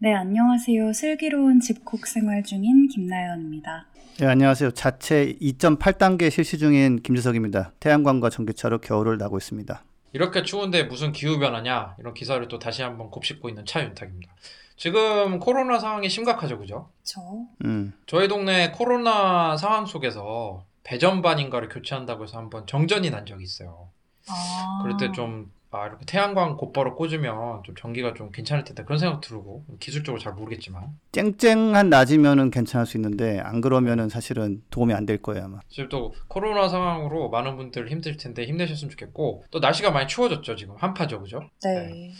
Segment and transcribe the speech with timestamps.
[0.00, 0.92] 네, 안녕하세요.
[0.92, 3.86] 슬기로운 집콕 생활 중인 김나연입니다.
[4.20, 4.70] 네, 안녕하세요.
[4.72, 7.72] 자체 2.8단계 실시 중인 김주석입니다.
[7.80, 9.82] 태양광과 전기차로 겨울을 나고 있습니다.
[10.12, 14.32] 이렇게 추운데 무슨 기후 변화냐 이런 기사를 또 다시 한번 곱씹고 있는 차윤탁입니다.
[14.76, 16.88] 지금 코로나 상황이 심각하죠, 그죠?
[17.02, 17.20] 저
[17.64, 17.92] 음.
[18.06, 23.88] 저희 동네 코로나 상황 속에서 배전반인가를 교체한다고 해서 한번 정전이 난 적이 있어요.
[24.28, 28.98] 아, 그럴 때 좀 아, 이렇게 태양광 곧바로 꽂으면 좀 전기가 좀 괜찮을 텐데 그런
[28.98, 35.04] 생각 들고 기술적으로 잘 모르겠지만 쨍쨍한 낮이면은 괜찮을 수 있는데 안 그러면은 사실은 도움이 안
[35.04, 35.58] 될 거예요 아마.
[35.68, 40.74] 지금 또 코로나 상황으로 많은 분들 힘들 텐데 힘내셨으면 좋겠고 또 날씨가 많이 추워졌죠 지금
[40.78, 41.40] 한파죠 그죠?
[41.62, 42.12] 네.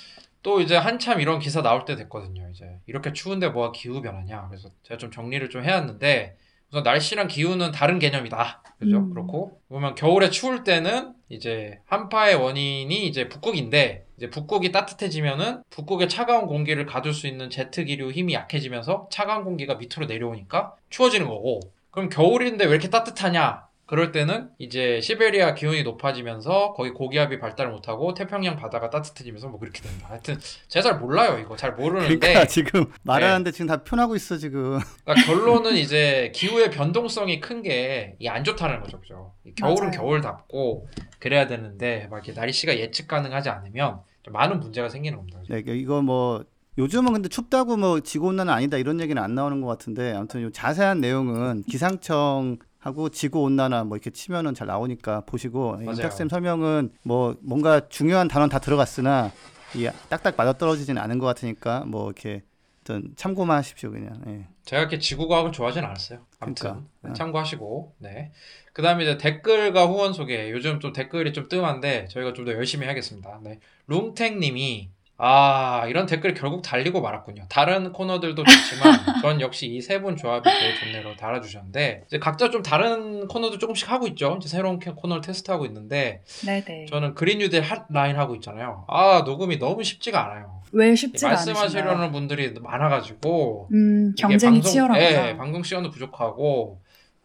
[0.43, 2.49] 또 이제 한참 이런 기사 나올 때 됐거든요.
[2.51, 4.47] 이제 이렇게 추운데 뭐가 기후 변화냐.
[4.49, 6.37] 그래서 제가 좀 정리를 좀 해왔는데
[6.71, 8.63] 우선 날씨랑 기후는 다른 개념이다.
[8.79, 8.99] 그죠?
[8.99, 9.11] 음.
[9.11, 16.47] 그렇고 보면 겨울에 추울 때는 이제 한파의 원인이 이제 북극인데 이제 북극이 따뜻해지면은 북극의 차가운
[16.47, 22.09] 공기를 가둘 수 있는 제트 기류 힘이 약해지면서 차가운 공기가 밑으로 내려오니까 추워지는 거고 그럼
[22.09, 23.68] 겨울인데 왜 이렇게 따뜻하냐?
[23.89, 29.81] 그럴 때는 이제 시베리아 기온이 높아지면서 거기 고기압이 발달을 못하고 태평양 바다가 따뜻해지면서 뭐 그렇게
[29.81, 30.09] 된다.
[30.11, 34.79] 하여튼 제가 잘 몰라요 이거 잘 모르는데 그러니까 지금 말하는데 지금 다 표현하고 있어 지금.
[35.05, 39.33] 그러니까 결론은 이제 기후의 변동성이 큰게이안 좋다는 거죠, 그죠?
[39.47, 39.91] 이 겨울은 맞아요.
[39.93, 40.87] 겨울답고
[41.19, 45.41] 그래야 되는데 막 이렇게 날씨가 예측 가능하지 않으면 좀 많은 문제가 생기는 겁니다.
[45.49, 46.45] 네, 이거 뭐
[46.77, 50.53] 요즘은 근데 춥다고 뭐 지구 온난화 아니다 이런 얘기는 안 나오는 것 같은데 아무튼 요
[50.53, 55.79] 자세한 내용은 기상청 하고 지구 온난화 뭐 이렇게 치면은 잘 나오니까 보시고.
[55.83, 59.33] 임탁쌤 설명은 뭐 뭔가 중요한 단어는 다 들어갔으나
[59.75, 62.43] 이 딱딱 맞아 떨어지지는 않은 것 같으니까 뭐 이렇게
[62.83, 64.23] 어떤 참고만 하십시오 그냥.
[64.29, 64.47] 예.
[64.65, 66.21] 제가 이렇게 지구과학을 좋아하진 않았어요.
[66.41, 66.87] 아무튼 그러니까.
[67.03, 67.13] 네, 어.
[67.15, 68.33] 참고하시고 네.
[68.73, 70.51] 그다음에 이제 댓글과 후원 소개.
[70.53, 73.41] 요즘 좀 댓글이 좀 뜸한데 저희가 좀 더 열심히 하겠습니다.
[73.43, 73.59] 네.
[73.89, 77.47] 룽탱님이 아 이런 댓글 결국 달리고 말았군요.
[77.49, 78.93] 다른 코너들도 좋지만
[79.23, 83.91] 전 역시 이 세 분 조합이 제일 좋네로 달아주셨는데 이제 각자 좀 다른 코너도 조금씩
[83.91, 84.37] 하고 있죠.
[84.39, 86.87] 이제 새로운 캐- 코너를 테스트하고 있는데 네, 네.
[86.89, 88.85] 저는 그린뉴딜 핫라인 하고 있잖아요.
[88.89, 90.63] 아 녹음이 너무 쉽지가 않아요.
[90.71, 91.55] 왜 쉽지가 않으신가요?
[91.55, 95.01] 말씀하시려는 분들이 많아가지고 음, 경쟁이 치열하구나.
[95.31, 96.81] 예, 방송 시간도 부족하고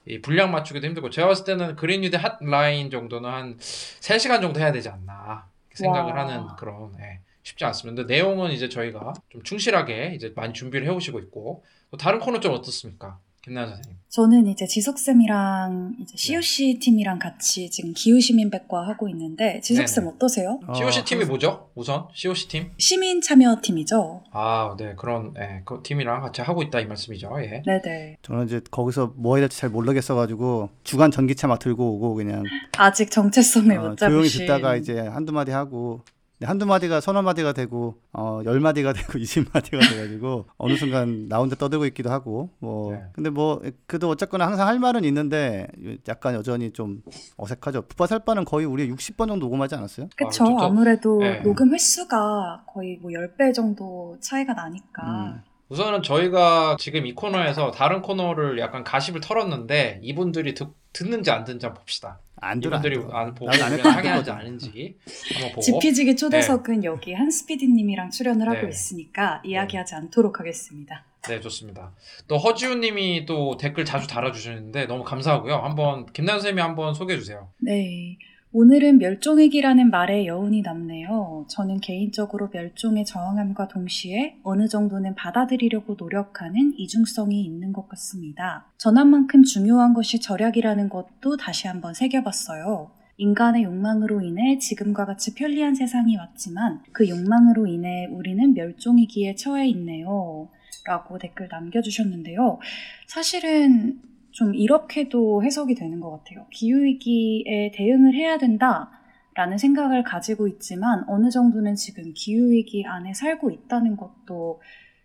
[0.07, 4.89] 이 분량 맞추기도 힘들고 제가 봤을 때는 그린뉴드 핫라인 정도는 한 3시간 정도 해야 되지
[4.89, 5.45] 않나
[5.75, 6.21] 생각을 와.
[6.21, 8.01] 하는 그런 예, 쉽지 않습니다.
[8.01, 12.53] 근데 내용은 이제 저희가 좀 충실하게 이제 많이 준비를 해오시고 있고 또 다른 코너 좀
[12.53, 13.19] 어떻습니까?
[13.43, 13.99] 김나연 선생님.
[14.07, 16.03] 저는 이제 지석쌤이랑 네.
[16.03, 20.15] 이제 COC 팀이랑 같이 지금 기후시민백과 하고 있는데 지석쌤 네네.
[20.15, 20.59] 어떠세요?
[20.65, 21.69] 어, COC 팀이 뭐죠?
[21.75, 22.71] 우선 COC 팀.
[22.77, 24.23] 시민 참여 팀이죠.
[24.31, 27.29] 아, 네 그런 예, 그 팀이랑 같이 하고 있다 이 말씀이죠.
[27.39, 27.61] 예.
[27.65, 28.17] 네, 네.
[28.21, 32.43] 저는 이제 거기서 뭐 해야 될지 잘 모르겠어가지고 주간 전기차 막 들고 오고 그냥
[32.77, 34.39] 아직 정체성을 어, 못 조용히 잡으신.
[34.45, 35.99] 듣다가 이제 한두 마디 하고
[36.43, 41.37] 한두 마디가 서너 마디가 되고 어, 열 마디가 되고 이십 마디가 돼가지고 어느 순간 나
[41.39, 43.03] 혼자 떠들고 있기도 하고 뭐 네.
[43.13, 45.67] 근데 뭐 그래도 어쨌거나 항상 할 말은 있는데
[46.07, 47.01] 약간 여전히 좀
[47.37, 47.83] 어색하죠.
[47.83, 50.09] 푸파살바는 거의 우리 60번 정도 녹음하지 않았어요?
[50.15, 50.45] 그쵸.
[50.59, 51.41] 아, 아무래도 네.
[51.41, 55.03] 녹음 횟수가 거의 뭐 10배 정도 차이가 나니까.
[55.03, 55.41] 음.
[55.69, 61.65] 우선은 저희가 지금 이 코너에서 다른 코너를 약간 가십을 털었는데 이분들이 듣, 듣는지 안 듣는지
[61.65, 62.19] 한번 봅시다.
[62.43, 62.77] 안 들어.
[62.77, 63.05] 안 이분들이.
[63.11, 63.51] 안 보고.
[63.53, 64.97] 상의하지 않은지
[65.33, 68.69] 한번 보고 지피지기 초대석은 여기 한스피디님이랑 출연을 하고 네.
[68.69, 71.05] 있으니까 이야기하지 않도록 하겠습니다.
[71.27, 71.93] 네 좋습니다.
[72.27, 75.55] 또 허지우님이 또 댓글 자주 달아주시는데 너무 감사하고요.
[75.55, 77.49] 한번 김난 선생님이 한번 소개해 주세요.
[77.59, 78.17] 네.
[78.55, 81.47] 오늘은 멸종위기라는 말에 여운이 남네요.
[81.49, 88.67] 저는 개인적으로 멸종에 저항함과 동시에 어느 정도는 받아들이려고 노력하는 이중성이 있는 것 같습니다.
[88.77, 92.91] 전함만큼 중요한 것이 절약이라는 것도 다시 한번 새겨봤어요.
[93.17, 100.47] 인간의 욕망으로 인해 지금과 같이 편리한 세상이 왔지만 그 욕망으로 인해 우리는 멸종위기에 처해 있네요.
[100.85, 102.59] 라고 댓글 남겨주셨는데요.
[103.07, 103.99] 사실은
[104.33, 106.45] 좀 이렇게도 해석이 되는 것 같아요.
[106.51, 114.59] 기후위기에 대응을 해야 된다라는 생각을 가지고 있지만 어느 정도는 지금 기후위기 안에 살고 있다는 것도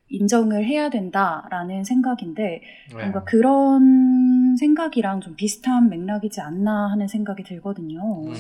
[0.09, 2.95] 인정을 해야 된다라는 생각인데 네.
[2.95, 8.23] 뭔가 그런 생각이랑 좀 비슷한 맥락이지 않나 하는 생각이 들거든요.
[8.25, 8.33] 음,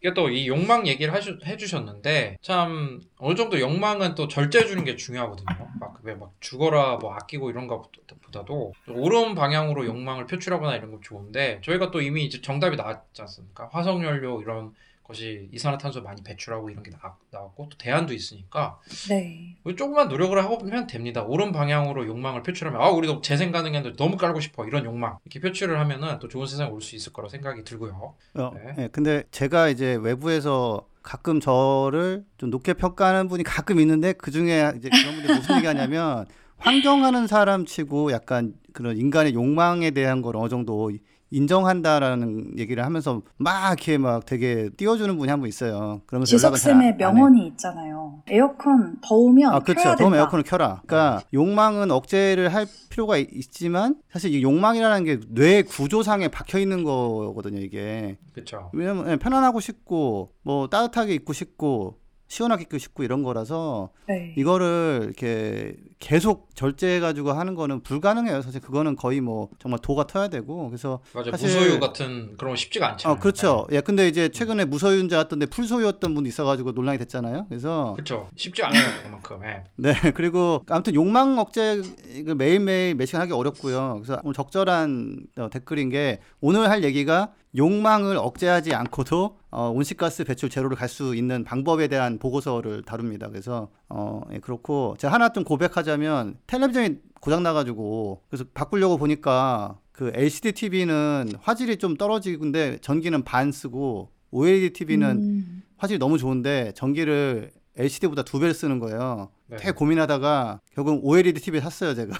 [0.00, 4.94] 이게 또 이 욕망 얘기를 하주, 해주셨는데 참 어느 정도 욕망은 또 절제 주는 게
[4.96, 5.46] 중요하거든요.
[5.80, 12.00] 막왜막 죽어라 뭐 아끼고 이런 것보다도 옳은 방향으로 욕망을 표출하거나 이런 건 좋은데 저희가 또
[12.00, 13.68] 이미 이제 정답이 나왔지 않습니까?
[13.72, 14.72] 화석연료 이런
[15.08, 18.78] 것이 이산화탄소 많이 배출하고 이런 게 나, 나왔고 또 대안도 있으니까
[19.08, 19.56] 네.
[19.64, 21.22] 우리 조금만 노력을 하고 보면 됩니다.
[21.22, 25.80] 옳은 방향으로 욕망을 표출하면 아 우리도 재생 가능했는데 너무 깔고 싶어 이런 욕망 이렇게 표출을
[25.80, 28.14] 하면은 또 좋은 세상이 올수 있을 거라 생각이 들고요.
[28.34, 28.74] 어, 네.
[28.84, 34.72] 예, 근데 제가 이제 외부에서 가끔 저를 좀 높게 평가하는 분이 가끔 있는데 그 중에
[34.76, 36.26] 이제 그런 분들이 무슨 얘기하냐면
[36.58, 40.90] 환경하는 사람치고 약간 그런 인간의 욕망에 대한 걸 어느 정도
[41.30, 46.00] 인정한다라는 얘기를 하면서 막 이렇게 막 되게 띄워주는 분이 한 분 있어요.
[46.06, 46.96] 그러면서 지석쌤의.
[46.96, 48.22] 명언이 있잖아요.
[48.28, 49.82] 에어컨 더우면 아, 그렇죠.
[49.82, 50.18] 켜야 더우면.
[50.18, 50.82] 에어컨을 켜라.
[50.86, 56.82] 그러니까 욕망은 억제를 할 필요가 있- 있지만 사실 이 욕망이라는 게 뇌 구조상에 박혀 있는
[56.82, 58.18] 거거든요, 이게.
[58.32, 58.70] 그렇죠.
[58.72, 61.98] 왜냐면 예, 편안하고 싶고 뭐 따뜻하게 입고 싶고
[62.28, 64.34] 시원하게 입고 싶고 이런 거라서 네.
[64.36, 68.42] 이거를 이렇게 계속 절제해 가지고 하는 거는 불가능해요.
[68.42, 72.56] 사실 그거는 거의 뭐 정말 도가 터야 되고 그래서 맞아 사실- 무소유 같은 그런 거
[72.56, 73.16] 쉽지가 않잖아요.
[73.16, 73.66] 어 그렇죠.
[73.72, 77.46] 예 근데 이제 최근에 무소유인자 왔던데 풀소유였던 분이 있어가지고 논란이 됐잖아요.
[77.48, 78.28] 그래서 그렇죠.
[78.36, 79.40] 쉽지 않아요 그만큼.
[79.44, 79.64] 예.
[79.76, 81.82] 네, 그리고 아무튼 욕망 억제
[82.14, 84.00] 이거 매일매일 몇 시간 하기 어렵고요.
[84.02, 90.50] 그래서 오늘 적절한 어, 댓글인 게 오늘 할 얘기가 욕망을 억제하지 않고도 어, 온실가스 배출
[90.50, 93.28] 제로를 갈 수 있는 방법에 대한 보고서를 다룹니다.
[93.28, 100.10] 그래서 어, 예, 그렇고 제가 하나 좀 고백하자면 텔레비전이 고장 나가지고 그래서 바꾸려고 보니까 그
[100.14, 107.50] LCD TV는 화질이 좀 떨어지는데 전기는 반 쓰고 OLED TV는 음, 화질이 너무 좋은데 전기를
[107.76, 109.30] LCD보다 두 배를 쓰는 거예요.
[109.46, 109.56] 네.
[109.56, 112.16] 되게 고민하다가 결국 OLED TV 샀어요 제가.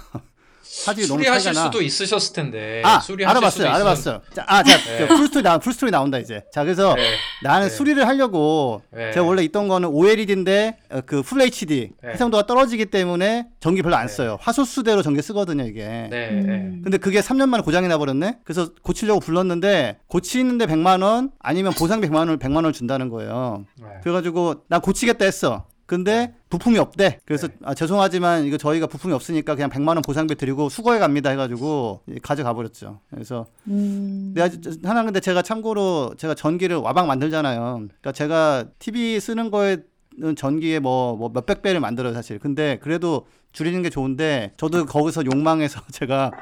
[0.87, 1.65] 화질이 너무 수리하실 차이가 나.
[1.67, 2.83] 수도 있으셨을 텐데.
[2.85, 4.23] 아 알아봤어요, 알아봤어요.
[4.35, 5.07] 자, 아, 자, 네.
[5.09, 6.43] full story 나 full story 나온다 이제.
[6.53, 7.15] 자, 그래서 네.
[7.43, 7.75] 나는 네.
[7.75, 9.13] 수리를 하려고 네.
[9.13, 12.11] 제가 원래 있던 거는 OLED인데 그 full HD 네.
[12.13, 14.13] 해상도가 떨어지기 때문에 전기 별로 안 네.
[14.13, 14.39] 써요.
[14.41, 16.09] 화소수대로 전기 쓰거든요 이게.
[16.13, 16.81] 음.
[16.83, 18.39] 근데 그게 3년 만에 고장이 나 버렸네?
[18.45, 23.65] 그래서 고치려고 불렀는데, 고치는데 100만 원, 아니면 보상비 100만원을 100만원을 준다는 거예요.
[23.81, 23.87] 네.
[24.03, 25.67] 그래 가지고, 난 고치겠다 했어.
[25.89, 27.19] 근데 부품이 없대.
[27.25, 27.55] 그래서 네.
[27.65, 32.53] 아, 죄송하지만 이거 저희가 부품이 없으니까 그냥 100만 원 보상비 드리고 수거해 갑니다 해가지고 가져가
[32.53, 33.01] 버렸죠.
[33.11, 37.61] 그래서 음, 내가 저- 하나 근데 제가 참고로 제가 전기를 와방 만들잖아요.
[37.79, 42.39] 그러니까 제가 TV 쓰는 거에는 전기에 뭐, 뭐 몇백 배를 만들어요 사실.
[42.39, 46.33] 근데 그래도 줄이는 게 좋은데 저도 거기서 욕망해서 제가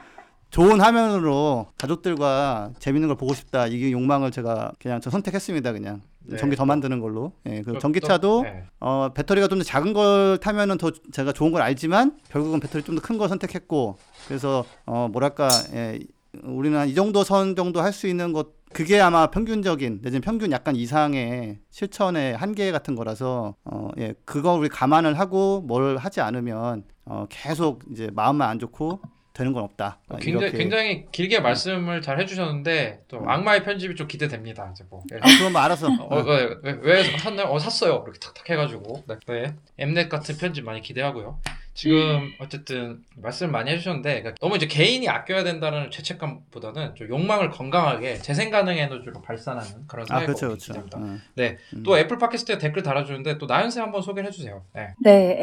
[0.51, 3.69] 좋은 화면으로 가족들과 재밌는 걸 보고 싶다.
[3.69, 5.71] 이게 욕망을 제가 그냥 저 선택했습니다.
[5.73, 6.37] 그냥 네.
[6.37, 7.33] 전기 더 만드는 걸로.
[7.47, 8.65] 예, 그 또- 전기차도 또- 네.
[8.81, 12.95] 어, 배터리가 좀 더 작은 걸 타면은 더 제가 좋은 걸 알지만 결국은 배터리 좀
[12.97, 13.97] 더 큰 걸 선택했고
[14.29, 15.99] 그래서 어, 뭐랄까 예,
[16.43, 20.51] 우리는 한 이 정도 선 정도 할 수 있는 것 그게 아마 평균적인 내지는 평균
[20.53, 26.85] 약간 이상의 실천의 한계 같은 거라서 어, 예, 그거 우리 감안을 하고 뭘 하지 않으면
[27.07, 29.01] 어, 계속 이제 마음만 안 좋고
[29.37, 29.99] 되는 건 없다.
[30.09, 30.53] 어, 굉장히.
[30.53, 33.29] 굉장히 길게 말씀을 잘 해주셨는데 또 음.
[33.29, 34.71] 악마의 편집이 좀 기대됩니다.
[34.73, 35.03] 이제 뭐.
[35.13, 35.19] 예.
[35.19, 35.89] 아, 그건 뭐 알아서.
[35.89, 37.49] 어, 왜, 왜, 왜 샀나요?
[37.49, 38.03] 어, 샀어요.
[38.05, 39.05] 이렇게 탁탁 해가지고.
[39.07, 39.17] 네.
[39.27, 39.55] 네.
[39.77, 41.39] 엠넷 같은 편집 많이 기대하고요.
[41.77, 48.17] 지금 어쨌든 말씀 많이 해주셨는데 그러니까 너무 이제 개인이 아껴야 된다는 죄책감보다는 좀 욕망을 건강하게
[48.23, 50.73] 재생 가능 에너지로 발산하는 그런 아 사회가 그렇죠 오길 그렇죠.
[50.73, 50.99] 기대합니다.
[50.99, 51.19] 어.
[51.35, 51.59] 네.
[51.75, 51.83] 음.
[51.83, 54.65] 또 애플 팟캐스트에 댓글 달아주는데 또 나연세 한번 소개를 해주세요.
[54.75, 54.95] 네.
[55.03, 55.37] 네,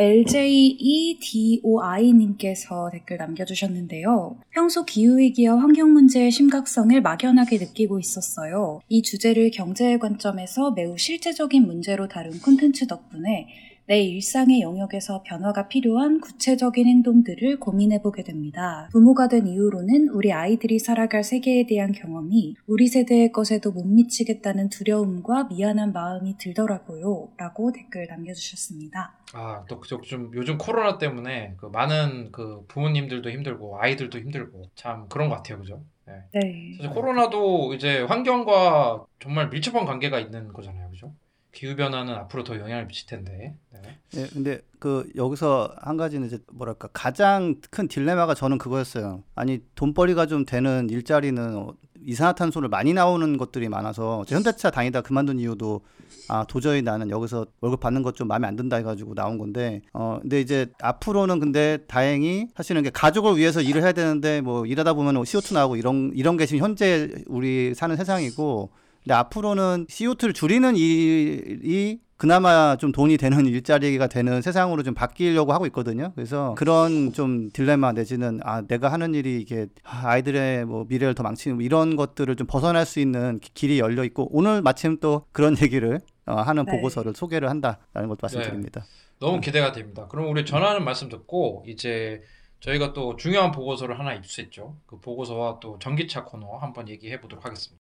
[1.61, 4.37] LJEDOI님께서 댓글 남겨주셨는데요.
[4.49, 8.81] 평소 기후 위기와 환경 문제의 심각성을 막연하게 느끼고 있었어요.
[8.89, 13.47] 이 주제를 경제의 관점에서 매우 실제적인 문제로 다룬 콘텐츠 덕분에
[13.85, 18.87] 내 일상의 영역에서 변화가 필요한 구체적인 행동들을 고민해 보게 됩니다.
[18.93, 25.45] 부모가 된 이후로는 우리 아이들이 살아갈 세계에 대한 경험이 우리 세대의 것에도 못 미치겠다는 두려움과
[25.45, 27.29] 미안한 마음이 들더라고요.
[27.37, 29.17] 라고 댓글 남겨주셨습니다.
[29.33, 35.07] 아, 또 그쪽 좀 요즘 코로나 때문에 그 많은 그 부모님들도 힘들고 아이들도 힘들고 참
[35.09, 35.59] 그런 것 같아요.
[35.59, 35.83] 그죠?
[36.05, 36.13] 네.
[36.33, 36.73] 네.
[36.77, 40.89] 사실 코로나도 이제 환경과 정말 밀접한 관계가 있는 거잖아요.
[40.89, 41.13] 그죠?
[41.53, 43.55] 기후 변화는 앞으로 더 영향을 미칠 텐데.
[43.71, 43.99] 네.
[44.15, 49.23] 예, 근데 그 여기서 한 가지는 이제 뭐랄까 가장 큰 딜레마가 저는 그거였어요.
[49.35, 51.73] 아니 돈벌이가 좀 되는 일자리는 어,
[52.05, 55.81] 이산화탄소를 많이 나오는 것들이 많아서 제 현대차 다니다 그만둔 이유도
[56.27, 60.19] 아 도저히 나는 여기서 월급 받는 것 좀 마음에 안 든다 해가지고 나온 건데 어
[60.21, 65.53] 근데 이제 앞으로는 근데 다행히 사실은 가족을 위해서 일을 해야 되는데 뭐 일하다 보면 CO2
[65.53, 68.71] 나오고 이런 이런 게 지금 현재 우리 사는 세상이고
[69.03, 75.65] 근데 앞으로는 CO2를 줄이는 일이 그나마 좀 돈이 되는 일자리가 되는 세상으로 좀 바뀌려고 하고
[75.67, 76.13] 있거든요.
[76.15, 81.23] 그래서 그런 좀 딜레마 내지는 아 내가 하는 일이 이게 아, 아이들의 뭐 미래를 더
[81.23, 85.25] 망치는 뭐 이런 것들을 좀 벗어날 수 있는 기- 길이 열려 있고 오늘 마침 또
[85.33, 86.71] 그런 얘기를 어, 하는 네.
[86.71, 88.85] 보고서를 소개를 한다라는 것도 말씀드립니다.
[89.19, 90.07] 너무 기대가 됩니다.
[90.07, 92.21] 그럼 우리 전하는 말씀 듣고 이제
[92.61, 94.77] 저희가 또 중요한 보고서를 하나 입수했죠.
[94.85, 97.82] 그 보고서와 또 전기차 코너 한번 얘기해 보도록 하겠습니다.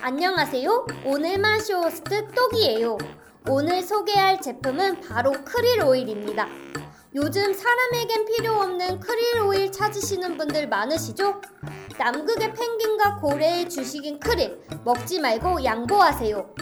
[0.00, 0.86] 안녕하세요.
[1.04, 2.98] 오늘만 쇼호스트 똑이에요.
[3.48, 6.46] 오늘 소개할 제품은 바로 크릴 오일입니다.
[7.16, 11.40] 요즘 사람에겐 필요 없는 크릴 오일 찾으시는 분들 많으시죠?
[11.98, 16.54] 남극의 펭귄과 고래의 주식인 크릴, 먹지 말고 양보하세요.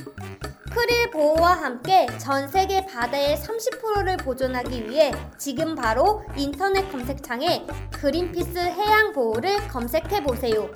[0.72, 9.12] 크릴 보호와 함께 전 세계 바다의 30%를 보존하기 위해 지금 바로 인터넷 검색창에 그린피스 해양
[9.12, 10.70] 보호를 검색해 보세요.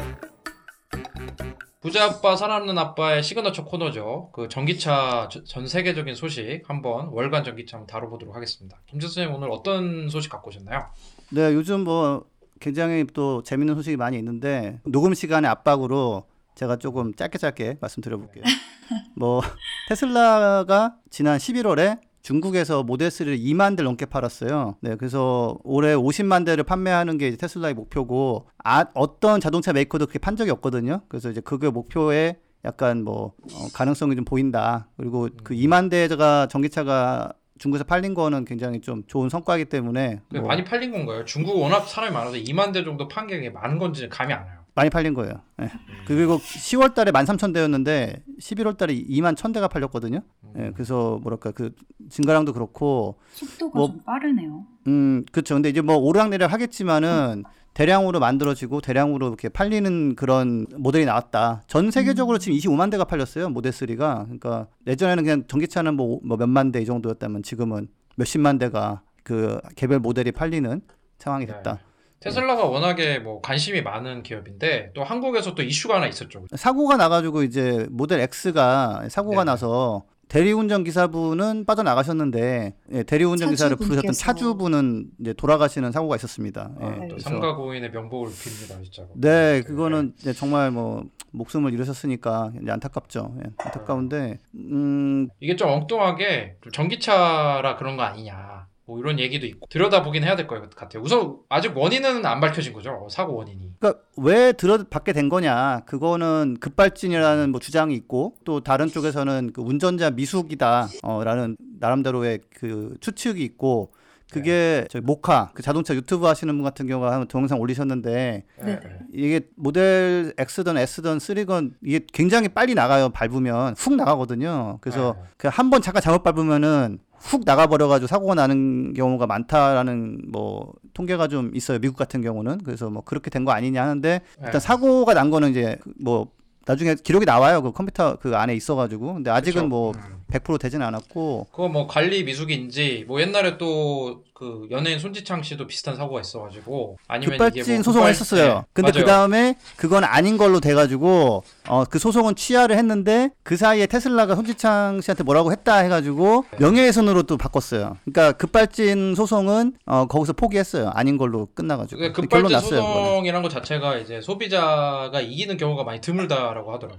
[1.81, 4.29] 부자 아빠 살아남는 아빠의 시그너처 코너죠.
[4.33, 8.79] 그 전기차 저- 전 세계적인 소식 한번 월간 전기차 한번 다뤄보도록 하겠습니다.
[8.91, 10.85] 선생님 오늘 어떤 소식 갖고 오셨나요?
[11.31, 12.27] 네, 요즘 뭐
[12.61, 18.45] 굉장히 또 재밌는 소식이 많이 있는데 녹음 시간의 압박으로 제가 조금 짧게 짧게 말씀드려볼게요.
[19.17, 19.41] 뭐
[19.89, 24.77] 테슬라가 지난 11월에 중국에서 모델 3를 2만 대를 넘게 팔았어요.
[24.81, 30.37] 네, 그래서 올해 50만 대를 판매하는 게 테슬라의 목표고 아, 어떤 자동차 메이커도 그렇게 판
[30.37, 31.01] 적이 없거든요.
[31.09, 34.89] 그래서 이제 그게 목표에 약간 뭐 어, 가능성이 좀 보인다.
[34.99, 40.65] 그리고 그 2만 대가 전기차가 중국에서 팔린 거는 굉장히 좀 좋은 성과이기 때문에 뭐 많이
[40.65, 41.25] 팔린 건가요?
[41.27, 44.60] 중국 워낙 사람이 많아서 2만 대 정도 판 게 많은 건지 감이 안 와요.
[44.75, 45.35] 많이 팔린 거예요.
[45.63, 45.71] 예.
[46.07, 50.21] 그리고 10월 달에 13,000대였는데 11월 달에 2만 1,000대가 팔렸거든요.
[50.59, 51.73] 예, 그래서 뭐랄까 그
[52.09, 54.65] 증가량도 그렇고 속도가 뭐- 좀 빠르네요.
[54.87, 55.55] 음, 그렇죠.
[55.55, 61.63] 근데 이제 뭐 오르락내리락 하겠지만은 대량으로 만들어지고 대량으로 이렇게 팔리는 그런 모델이 나왔다.
[61.69, 63.49] 전 세계적으로 지금 25만 대가 팔렸어요.
[63.51, 64.25] 모델 3가.
[64.25, 70.01] 그러니까 예전에는 그냥 전기차는 뭐, 뭐 몇만 대 이 정도였다면 지금은 몇십만 대가 그 개별
[70.01, 70.81] 모델이 팔리는
[71.19, 71.79] 상황이 됐다.
[72.21, 72.29] 네.
[72.29, 76.45] 테슬라가 워낙에 뭐 관심이 많은 기업인데 또 한국에서 또 이슈가 하나 있었죠.
[76.55, 79.45] 사고가 나가지고 이제 모델 X가 사고가 네네.
[79.53, 83.75] 나서 대리운전 기사분은 빠져나가셨는데 예, 대리운전 기사를.
[83.75, 86.71] 부르셨던 차주분은 이제 돌아가시는 사고가 있었습니다.
[86.81, 86.97] 예, 아, 네.
[87.09, 89.03] 또 그래서- 삼가 고인의 명복을 빕니다, 진짜.
[89.17, 93.35] 네, 그거는 이제 정말 뭐 목숨을 잃으셨으니까 이제 안타깝죠.
[93.39, 98.69] 예, 안타까운데 음, 이게 좀 엉뚱하게 좀 전기차라 그런 거 아니냐.
[98.91, 101.01] 뭐 이런 얘기도 있고 들여다보긴 해야 될 것 같아요.
[101.05, 103.07] 우선 아직 원인은 안 밝혀진 거죠.
[103.09, 103.75] 사고 원인이.
[103.79, 105.83] 그러니까 왜 들어받게 된 거냐?
[105.87, 113.93] 그거는 급발진이라는 뭐 주장이 있고 또 다른 쪽에서는 그 운전자 미숙이다라는 나름대로의 그 추측이 있고
[114.33, 118.81] 그게 저희 모카 그 자동차 유튜브 하시는 분 같은 경우가 한 동영상 올리셨는데 네네.
[119.13, 125.23] 이게 모델 X든 S든 3건 이게 굉장히 빨리 나가요 밟으면 훅 나가거든요 그래서 네.
[125.37, 131.79] 그한 번 잠깐 잘못 밟으면은 훅 나가버려가지고 사고가 나는 경우가 많다라는 뭐 통계가 좀 있어요
[131.79, 134.59] 미국 같은 경우는 그래서 뭐 그렇게 된 거 아니냐 하는데 일단 네.
[134.61, 136.29] 사고가 난 거는 이제 뭐
[136.67, 139.69] 나중에 기록이 나와요 그 컴퓨터 그 안에 있어가지고 근데 아직은 그쵸?
[139.69, 140.20] 뭐 음.
[140.31, 145.97] 100% 되진 않았고 그거 뭐 관리 미숙인지 뭐 옛날에 또 그 연예인 손지창 씨도 비슷한
[145.97, 148.55] 사고가 있어가지고 아니면 이게 급발진 뭐 소송을 급발- 했었어요.
[148.55, 148.93] 네, 근데.
[148.93, 155.03] 그 다음에 그건 아닌 걸로 돼가지고 어 그 소송은 취하를 했는데 그 사이에 테슬라가 손지창
[155.03, 156.57] 씨한테 뭐라고 했다 해가지고 네.
[156.59, 157.99] 명예훼손으로 또 바꿨어요.
[158.11, 160.89] 그러니까 급발진 소송은 어 거기서 포기했어요.
[160.95, 162.81] 아닌 걸로 끝나가지고 그게 결론 급발진 났어요.
[162.81, 166.99] 소송이란 것 자체가 이제 소비자가 이기는 경우가 많이 드물다라고 하더라고요.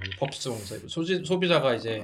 [0.88, 2.04] 소지, 소비자가 이제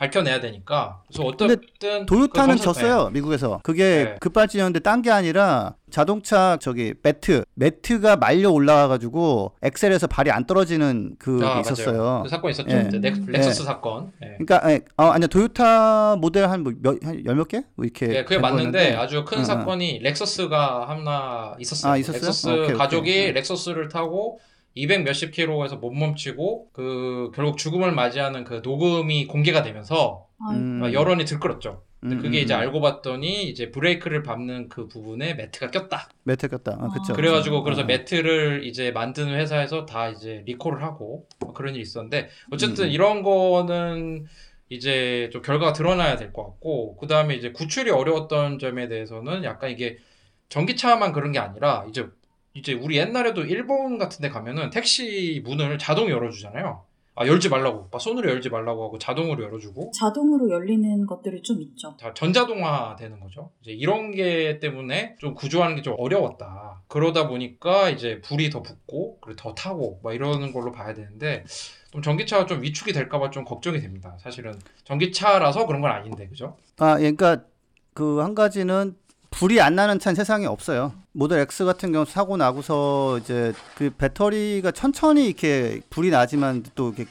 [0.00, 1.02] 밝혀내야 되니까.
[1.08, 4.16] 그래서 어떻든 도요타는 그 졌어요 미국에서 그게 네.
[4.20, 11.44] 급발진이었는데 딴 게 아니라 자동차 저기 매트 매트가 말려 올라와가지고 엑셀에서 발이 안 떨어지는 그게
[11.46, 12.20] 아, 있었어요.
[12.24, 12.68] 그 사건 있었죠.
[12.70, 12.82] 예.
[12.98, 14.12] 넥, 렉서스 사건.
[14.22, 14.36] 예.
[14.38, 17.62] 그러니까 예, 어, 아니야 도요타 모델 한몇열몇 개?
[17.76, 18.96] 뭐 이렇게 예, 그게 된 맞는데 거였는데.
[18.96, 19.44] 아주 큰 응, 응.
[19.44, 21.92] 사건이 렉서스가 하나 있었어요.
[21.92, 22.20] 아, 있었어요?
[22.20, 22.74] 렉서스 오케이, 오케이.
[22.76, 23.34] 가족이 응.
[23.34, 24.38] 렉서스를 타고
[24.74, 30.80] 200 몇십 킬로에서 못 멈추고 그 결국 죽음을 맞이하는 그 녹음이 공개가 되면서 음.
[30.82, 31.82] 아, 여론이 들끓었죠.
[32.00, 32.60] 근데 음, 그게 음, 이제 음.
[32.60, 36.08] 알고 봤더니 이제 브레이크를 밟는 그 부분에 매트가 꼈다.
[36.24, 36.78] 매트 꼈다.
[36.80, 37.12] 아, 그쵸.
[37.12, 37.84] 그래가지고 그래서 어.
[37.84, 42.90] 매트를 이제 만드는 회사에서 다 이제 리콜을 하고 뭐 그런 일이 있었는데 어쨌든 음.
[42.90, 44.24] 이런 거는
[44.70, 49.70] 이제 좀 결과가 드러나야 될 것 같고 그 다음에 이제 구출이 어려웠던 점에 대해서는 약간
[49.70, 49.98] 이게
[50.48, 52.06] 전기차만 그런 게 아니라 이제
[52.54, 56.84] 이제 우리 옛날에도 일본 같은 데 가면은 택시 문을 자동 열어주잖아요.
[57.16, 61.94] 아 열지 말라고, 막 손으로 열지 말라고 하고 자동으로 열어주고 자동으로 열리는 것들이 좀 있죠.
[62.00, 63.50] 다 전자동화 되는 거죠.
[63.60, 66.82] 이제 이런 게 때문에 좀 구조하는 게 좀 어려웠다.
[66.88, 71.44] 그러다 보니까 이제 불이 더 붙고 그리고 더 타고 막 이러는 걸로 봐야 되는데
[71.92, 74.16] 좀 전기차가 좀 위축이 될까봐 좀 걱정이 됩니다.
[74.20, 74.54] 사실은
[74.84, 76.56] 전기차라서 그런 건 아닌데 그죠?
[76.78, 77.44] 아, 예, 그러니까
[77.92, 78.96] 그 한 가지는
[79.30, 80.92] 불이 안 나는 차는 세상에 없어요.
[81.12, 87.06] 모델 X 같은 경우 사고 나고서 이제 그 배터리가 천천히 이렇게 불이 나지만 또 이렇게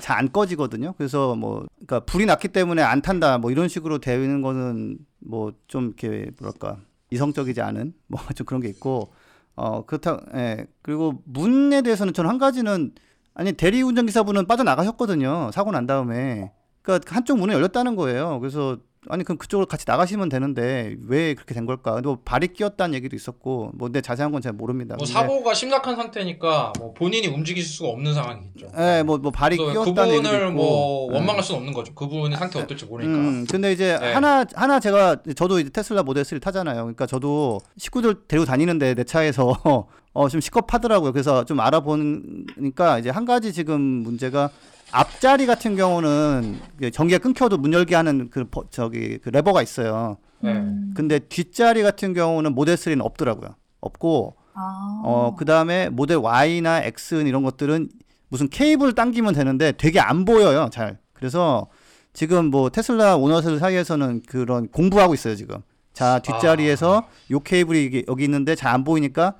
[0.00, 0.94] 잘 안 꺼지거든요.
[0.96, 5.88] 그래서 뭐 그러니까 불이 났기 때문에 안 탄다 뭐 이런 식으로 되는 거는 뭐 좀
[5.88, 6.78] 이렇게 뭐랄까
[7.10, 9.12] 이성적이지 않은 뭐 좀 그런 게 있고
[9.56, 12.92] 어 그렇다 예 그리고 문에 대해서는 저는 한 가지는
[13.34, 16.52] 아니 대리 운전기사분은 빠져나가셨거든요 사고 난 다음에
[16.82, 21.64] 그러니까 한쪽 문은 열렸다는 거예요 그래서 아니 그럼 그쪽으로 같이 나가시면 되는데 왜 그렇게 된
[21.64, 25.52] 걸까 근데 뭐 발이 끼었다는 얘기도 있었고 뭐 근데 자세한 건 잘 모릅니다 뭐 사고가
[25.52, 28.68] 심각한 상태니까 뭐 본인이 움직일 수가 없는 상황이겠죠.
[28.78, 31.14] 예, 뭐, 뭐 발이 끼었다는 얘기도 있고 뭐 예.
[31.16, 31.94] 원망할 수는 없는 거죠.
[31.94, 33.18] 그분의 상태 가 어떨지 모르니까.
[33.18, 34.12] 음, 근데 이제 네.
[34.14, 36.76] 하나 하나 제가 저도 이제 테슬라 모델 3를 타잖아요.
[36.76, 39.56] 그러니까 저도 식구들 데리고 다니는데 내 차에서
[40.12, 41.12] 어 좀 시겁하더라고요.
[41.12, 44.50] 그래서 좀 알아보니까 이제 한 가지 지금 문제가
[44.92, 50.16] 앞자리 같은 경우는 그 전기가 끊겨도 문 열게 하는 그 버- 저기 그 레버가 있어요.
[50.40, 50.52] 네.
[50.52, 50.92] 음.
[50.96, 53.50] 근데 뒷자리 같은 경우는 모델 3는 없더라고요.
[53.80, 55.00] 없고 아.
[55.04, 57.88] 어 그다음에 모델 Y나 X 이런 것들은
[58.28, 61.68] 무슨 케이블 당기면 되는데 되게 안 보여요 잘 그래서
[62.12, 65.58] 지금 뭐 테슬라 오너들 사이에서는 그런 공부하고 있어요 지금
[65.94, 69.34] 자 뒷자리에서 요 케이블이 여기 있는데 잘 안 보이니까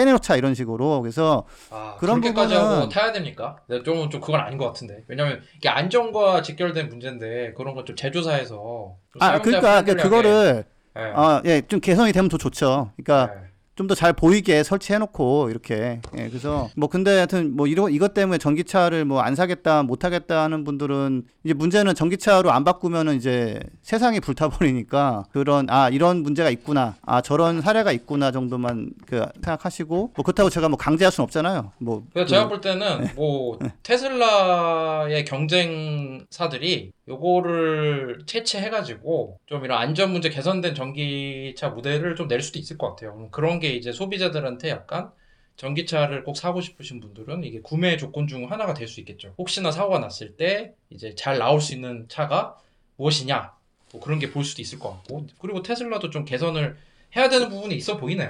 [0.00, 3.56] 빼내놓자 이런 식으로 그래서 아, 그런 부분은- 하고 타야 됩니까?
[3.66, 4.98] 네, 좀, 좀 그건 아닌 것 같은데.
[5.08, 11.12] 왜냐면 이게 안전과 직결된 문제인데 그런 건좀 제조사에서 좀 아 그러니까 그- 그거를 네.
[11.14, 13.45] 아예좀 개선이 되면 더 좋죠 그러니까 네.
[13.76, 16.00] 좀 더 잘 보이게 설치해놓고 이렇게.
[16.18, 20.42] 예, 그래서 뭐 근데 하여튼 뭐 이런 이것 때문에 전기차를 뭐 안 사겠다 못 하겠다
[20.42, 26.96] 하는 분들은 이제 문제는 전기차로 안 바꾸면은 이제 세상이 불타버리니까 그런 아 이런 문제가 있구나.
[27.02, 31.72] 아 저런 사례가 있구나 정도만 그 생각하시고 뭐 그렇다고 제가 뭐 강제할 수는 없잖아요.
[31.78, 40.28] 뭐 그래서 그- 제가 볼 때는 뭐 테슬라의 경쟁사들이 요거를 채취해가지고 좀 이런 안전 문제
[40.28, 43.28] 개선된 전기차 모델을 좀 낼 수도 있을 것 같아요.
[43.30, 45.10] 그런 게 이제 소비자들한테 약간
[45.56, 49.34] 전기차를 꼭 사고 싶으신 분들은 이게 구매 조건 중 하나가 될 수 있겠죠.
[49.38, 52.56] 혹시나 사고가 났을 때 이제 잘 나올 수 있는 차가
[52.96, 53.52] 무엇이냐
[53.92, 56.76] 뭐 그런 게 볼 수도 있을 것 같고 그리고 테슬라도 좀 개선을
[57.16, 58.28] 해야 되는 부분이 있어 보이네요.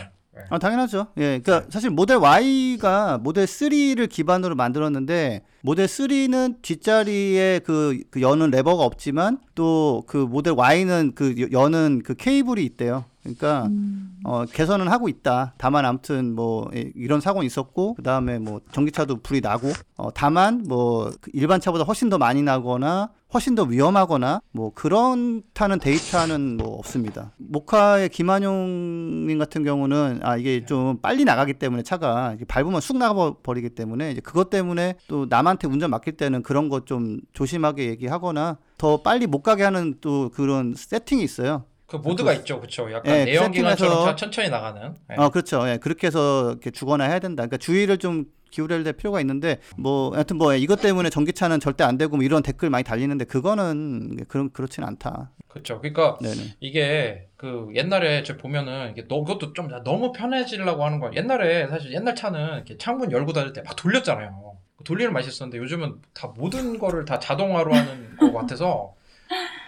[0.51, 1.07] 아, 당연하죠.
[1.17, 1.41] 예.
[1.41, 8.85] 그러니까 사실 모델 Y가 모델 3를 기반으로 만들었는데 모델 3는 뒷자리에 그, 그 여는 레버가
[8.85, 13.07] 없지만 또 그 모델 Y는 그 여- 여는 그 케이블이 있대요.
[13.35, 14.17] 그러니까 음.
[14.25, 15.55] 어, 개선은 하고 있다.
[15.59, 20.65] 다만 아무튼 뭐 예, 이런 사고는 있었고 그 다음에 뭐 전기차도 불이 나고 어, 다만
[20.67, 27.33] 뭐그 일반 차보다 훨씬 더 많이 나거나 훨씬 더 위험하거나 뭐 그렇다는 데이터는 뭐 없습니다.
[27.39, 33.71] 모카의 김한용님 같은 경우는 아 이게 좀 빨리 나가기 때문에 차가 밟으면 쑥 나가 버리기
[33.71, 39.03] 때문에 이제 그것 때문에 또 남한테 운전 맡길 때는 그런 거 좀 조심하게 얘기하거나 더
[39.03, 41.65] 빨리 못 가게 하는 또 그런 세팅이 있어요.
[41.87, 42.91] 그 모드가 있죠, 그렇죠.
[42.93, 44.95] 약간 예, 내연기관처럼 세팅해서- 차- 천천히 나가는.
[45.13, 45.15] 예.
[45.17, 45.69] 어, 그렇죠.
[45.69, 47.43] 예, 그렇게 해서 이렇게 주거나 해야 된다.
[47.43, 51.99] 그러니까 주의를 좀 기울여야 될 필요가 있는데 뭐 하여튼 뭐 이것 때문에 전기차는 절대 안
[51.99, 55.31] 되고 뭐 이런 댓글 많이 달리는데 그거는 그런 그렇지는 않다.
[55.49, 55.81] 그렇죠.
[55.81, 56.57] 그러니까 네네.
[56.61, 61.11] 이게 그 옛날에 저 보면은 이게 너 그것도 좀 너무 편해지려고 하는 거야.
[61.15, 64.57] 옛날에 사실 옛날 차는 이렇게 창문 열고 닫을 때 막 돌렸잖아요.
[64.85, 68.95] 돌리는 맛이 있었는데 요즘은 다 모든 거를 다 자동화로 하는 것 같아서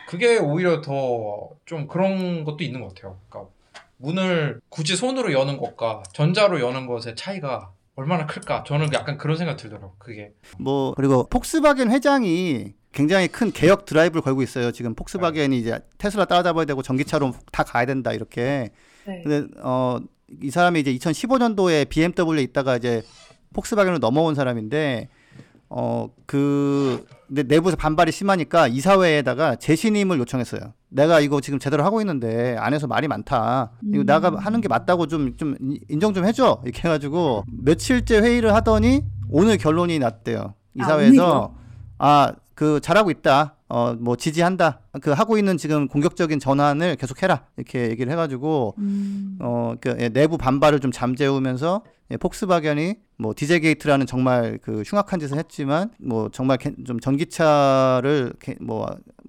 [0.09, 3.19] 그게 오히려 더 좀 그런 것도 있는 것 같아요.
[3.29, 3.53] 그러니까
[3.99, 8.65] 문을 굳이 손으로 여는 것과 전자로 여는 것의 차이가 얼마나 클까?
[8.67, 9.93] 저는 약간 그런 생각 들더라고.
[9.99, 14.73] 그게 뭐 그리고 폭스바겐 회장이 굉장히 큰 개혁 드라이브를 걸고 있어요.
[14.73, 18.71] 지금 폭스바겐이 이제 테슬라 따라잡아야 되고 전기차로 다 가야 된다 이렇게.
[19.07, 19.23] 네.
[19.25, 19.99] 근데 어
[20.43, 23.03] 이 사람이 이제 2015년도에 BMW에 있다가 이제
[23.55, 25.09] 폭스바겐으로 넘어온 사람인데
[25.69, 30.61] 어 그 내부에서 반발이 심하니까 이사회에다가 재신임을 요청했어요.
[30.89, 33.73] 내가 이거 지금 제대로 하고 있는데 안에서 말이 많다.
[33.93, 34.07] 이거 음.
[34.07, 35.57] 내가 하는 게 맞다고 좀 좀
[35.89, 36.61] 인정 좀 해줘.
[36.65, 40.55] 이렇게 해가지고 며칠째 회의를 하더니 오늘 결론이 났대요.
[40.75, 41.55] 이사회에서
[41.99, 43.55] 아 그 잘하고 있다.
[43.69, 44.81] 어 뭐 지지한다.
[45.01, 47.45] 그 하고 있는 지금 공격적인 전환을 계속해라.
[47.57, 49.39] 이렇게 얘기를 해가지고 음.
[49.41, 55.21] 어, 그 예, 내부 반발을 좀 잠재우면서 예, 폭스바겐이 뭐 디젤 게이트라는 정말 그 흉악한
[55.21, 58.87] 짓을 했지만 뭐 정말 개- 좀 전기차를 개- 뭐,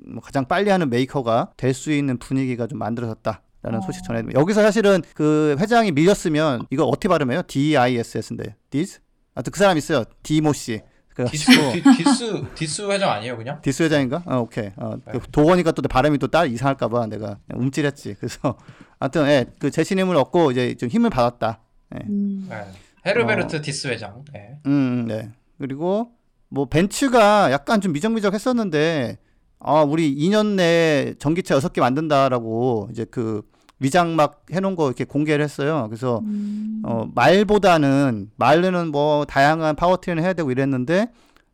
[0.08, 3.82] 뭐 가장 빨리 하는 메이커가 될 수 있는 분위기가 좀 만들어졌다 라는 어.
[3.82, 4.40] 소식 전해드립니다.
[4.40, 7.44] 여기서 사실은 그 회장이 밀렸으면 이거 어떻게 발음해요?
[7.48, 9.00] D I S S인데, dis?
[9.36, 10.04] 하여튼 그 사람 있어요.
[10.24, 10.82] 디모 씨.
[11.26, 13.62] 디스 그래가지고 디, 디스 디스 회장 아니에요 그냥?
[13.62, 14.24] 디스 회장인가?
[14.26, 14.70] 어, 오케이.
[14.78, 15.12] 어, 네.
[15.14, 18.16] 그 독어니까 또 발음이 또 딸 이상할까봐 내가 움찔했지.
[18.20, 18.58] 그래서
[19.00, 21.60] 아무튼 예, 그 재신임을 얻고 이제 좀 힘을 받았다.
[22.10, 22.48] 음.
[22.50, 22.66] 네.
[23.06, 24.24] 헤르베르트 디스 회장.
[24.34, 24.58] 네.
[24.66, 25.30] 음, 네.
[25.58, 26.12] 그리고
[26.50, 29.18] 뭐 벤츠가 약간 좀 미적미적했었는데
[29.60, 33.42] 아, 우리 2년 내에 전기차 6개 만든다라고 이제 그
[33.80, 35.88] 위장 막 해놓은 거 이렇게 공개를 했어요.
[35.90, 36.82] 그래서 음.
[36.84, 41.12] 어, 말보다는 말로는 뭐 다양한 powertrain을 해야 되고 이랬는데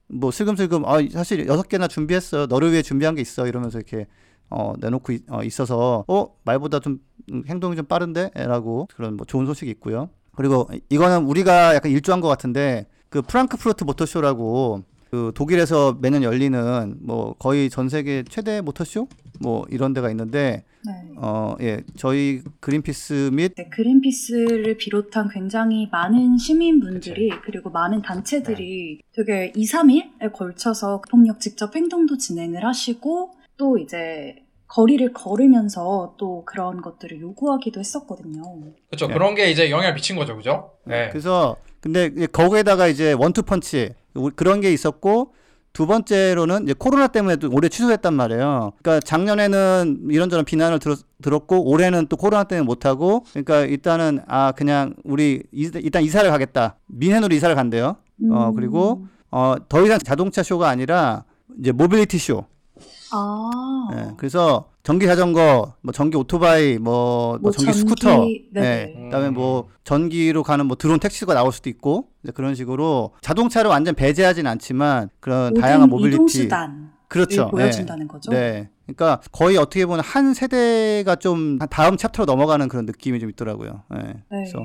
[0.07, 2.47] 뭐 슬금슬금 아 사실 여섯 개나 준비했어요.
[2.47, 4.07] 너를 위해 준비한 게 있어 이러면서 이렇게
[4.49, 6.99] 어 내놓고 있, 어, 있어서 어 말보다 좀
[7.31, 10.09] 음, 행동이 좀 빠른데라고 그런 뭐 좋은 소식이 있고요.
[10.35, 17.33] 그리고 이거는 우리가 약간 일조한 것 같은데 그 프랑크푸르트 모터쇼라고 그 독일에서 매년 열리는 뭐
[17.39, 19.07] 거의 전 세계 최대 모터쇼
[19.39, 20.93] 뭐 이런 데가 있는데 네.
[21.17, 29.52] 어 예 저희 그린피스 및 네, 그린피스를 비롯한 굉장히 많은 시민분들이 그리고 많은 단체들이 되게
[29.56, 34.36] 2, 3일에 걸쳐서 폭력 직접 행동도 진행을 하시고 또 이제
[34.67, 38.41] 거리를 걸으면서 또 그런 것들을 요구하기도 했었거든요.
[38.89, 39.08] 그렇죠.
[39.08, 39.13] 네.
[39.13, 40.71] 그런 게 이제 영향을 미친 거죠, 그죠?
[40.86, 41.10] 네.
[41.10, 43.93] 그래서 근데 거기에다가 이제 원투펀치
[44.36, 45.34] 그런 게 있었고
[45.75, 48.71] 두 번째로는 이제 코로나 때문에 또 올해 취소했단 말이에요.
[48.81, 54.53] 그러니까 작년에는 이런저런 비난을 들었, 들었고 올해는 또 코로나 때문에 못 하고 그러니까 일단은 아
[54.53, 56.77] 그냥 우리 이- 일단 이사를 가겠다.
[56.88, 57.97] 민헨으로 이사를 간대요.
[58.31, 58.55] 어, 음.
[58.55, 61.25] 그리고 어 더 이상 자동차 쇼가 아니라
[61.59, 62.45] 이제 모빌리티 쇼.
[63.11, 68.17] 아, 예, 그래서 전기 자전거, 뭐 전기 오토바이, 뭐, 뭐뭐 전기, 전기- 스쿠터,
[68.53, 68.93] 네네.
[68.97, 73.69] 예, 그다음에 뭐 전기로 가는 뭐 드론 택시가 나올 수도 있고 이제 그런 식으로 자동차를
[73.69, 76.49] 완전 배제하진 않지만 그런 다양한 모빌리티,
[77.07, 77.49] 그렇죠.
[77.49, 78.31] 보여준다는 거죠.
[78.31, 78.37] 네.
[78.51, 78.69] 네.
[78.85, 83.83] 그러니까 거의 어떻게 보면 한 세대가 좀 다음 chapter로 넘어가는 그런 느낌이 좀 있더라고요.
[83.95, 83.99] 예.
[83.99, 84.13] 네.
[84.29, 84.59] 그래서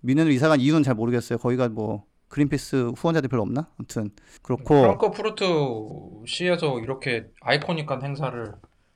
[0.00, 1.38] 미네로 이사 간 이유는 잘 모르겠어요.
[1.38, 3.68] 거기가 뭐 그린피스 후원자들 별로 없나?
[3.78, 5.44] 아무튼 그렇고 프랑크푸르트
[6.26, 8.52] 시에서 이렇게 아이코닉한 행사를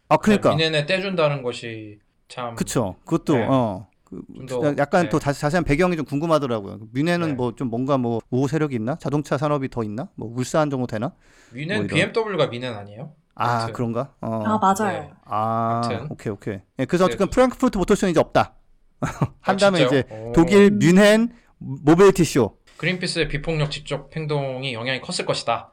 [0.08, 2.96] 아 그러니까 미네네 떼준다는 것이 참 그쵸.
[3.04, 3.46] 그것도 네.
[3.48, 3.88] 어.
[4.04, 5.08] 그, 좀 더, 약간 네.
[5.10, 6.78] 또 자, 자세한 배경이 좀 궁금하더라고요.
[6.94, 7.34] 뮌헨은 네.
[7.34, 8.96] 뭐좀 뭔가 뭐 우호 세력이 있나?
[8.96, 10.08] 자동차 산업이 더 있나?
[10.14, 11.12] 뭐 울산 정도 되나?
[11.52, 11.94] 미네는 뭐.
[11.94, 13.12] BMW가 미네는 아니에요?
[13.34, 13.72] 아 아무튼.
[13.74, 14.14] 그런가?
[14.22, 14.42] 어.
[14.46, 15.00] 아, 맞아요.
[15.00, 15.10] 네.
[15.24, 16.06] 아, 아무튼.
[16.08, 16.60] 오케이 오케이.
[16.78, 17.08] 예, 그래서 네.
[17.08, 18.54] 어쨌든 프랑크푸르트 모터쇼는 이제 없다.
[19.00, 19.86] 한 아, 다음에 진짜요?
[20.00, 20.32] 이제 오.
[20.32, 22.56] 독일 뮌헨 모빌리티 쇼.
[22.76, 25.72] 그린피스의 비폭력 직접 행동이 영향이 컸을 것이다.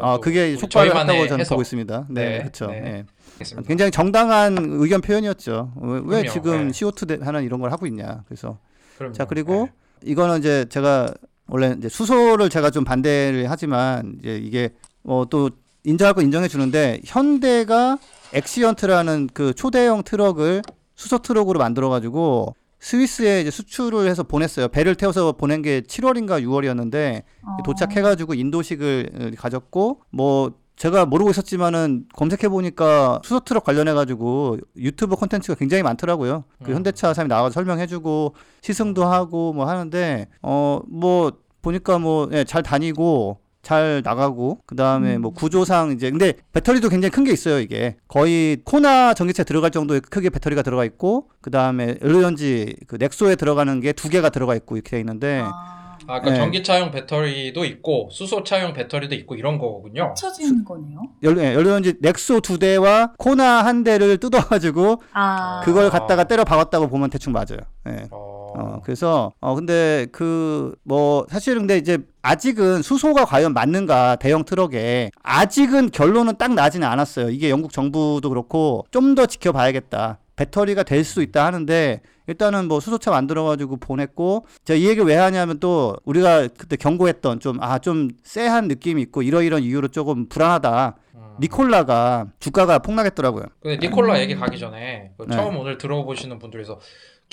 [0.00, 1.54] 아또 그게 속발을 했다고 저는 해석.
[1.54, 2.06] 보고 있습니다.
[2.10, 2.66] 네, 네, 그렇죠.
[2.66, 2.82] 네.
[2.84, 3.04] 예.
[3.40, 3.66] 있습니다.
[3.68, 5.72] 굉장히 정당한 의견 표현이었죠.
[5.80, 6.28] 왜, 왜.
[6.28, 6.72] 지금 네.
[6.72, 8.22] CO2 대- 하는 이런 걸 하고 있냐.
[8.26, 8.58] 그래서
[8.98, 9.12] 그럼요.
[9.14, 9.68] 자 그리고
[10.00, 10.10] 네.
[10.10, 11.12] 이거는 이제 제가
[11.46, 14.70] 원래 이제 수소를 제가 좀 반대를 하지만 이제 이게
[15.04, 15.50] 어 또
[15.84, 17.98] 인정할 거 인정해 주는데 현대가
[18.32, 20.62] 엑시언트라는 그 초대형 트럭을
[20.96, 24.68] 수소 트럭으로 만들어 가지고 스위스에 이제 수출을 해서 보냈어요.
[24.68, 27.62] 배를 태워서 보낸 게 7월인가 6월이었는데 어.
[27.64, 35.16] 도착해가지고 인도식을 어, 가졌고 뭐 제가 모르고 있었지만은 검색해 보니까 수소 트럭 관련해 가지고 유튜브
[35.16, 36.44] 콘텐츠가 굉장히 많더라고요.
[36.62, 36.76] 그 음.
[36.76, 41.32] 현대차 사람이 나와서 설명해 주고 시승도 하고 뭐 하는데 어 뭐
[41.64, 45.22] 보니까 뭐잘 다니고 잘 나가고 그 다음에 음.
[45.22, 50.00] 뭐 구조상 이제 근데 배터리도 굉장히 큰 게 있어요 이게 거의 코나 전기차에 들어갈 정도의
[50.02, 54.76] 크게 배터리가 들어가 있고 그 다음에 LNG 그 넥소에 들어가는 게 두 개가 들어가 있고
[54.76, 56.36] 이렇게 돼 있는데 아, 아, 그러니까 네.
[56.36, 60.08] 전기차용 배터리도 있고 수소차용 배터리도 있고 이런 거군요.
[60.08, 61.00] 합쳐진 거네요.
[61.22, 66.88] 열, 예, LNG 넥소 두 대와 코나 한 대를 뜯어가지고 아, 그걸 갖다가 때려 박았다고
[66.88, 67.60] 보면 대충 맞아요.
[67.88, 68.08] 예.
[68.10, 74.44] 어, 어, 그래서, 어, 근데 그, 뭐, 사실 근데 이제 아직은 수소가 과연 맞는가, 대형
[74.44, 75.10] 트럭에.
[75.22, 77.30] 아직은 결론은 딱 나지는 않았어요.
[77.30, 80.18] 이게 영국 정부도 그렇고, 좀 더 지켜봐야겠다.
[80.36, 85.60] 배터리가 될 수도 있다 하는데, 일단은 뭐 수소차 만들어가지고 보냈고, 제가 이 얘기를 왜 하냐면
[85.60, 90.96] 또, 우리가 그때 경고했던 좀, 아, 좀 쎄한 느낌이 있고, 이러이런 이유로 조금 불안하다.
[91.14, 91.20] 음.
[91.40, 93.44] 니콜라가 주가가 폭락했더라고요.
[93.60, 95.36] 근데 니콜라 얘기 가기 전에 그 네.
[95.36, 96.78] 처음 오늘 들어보시는 분들에서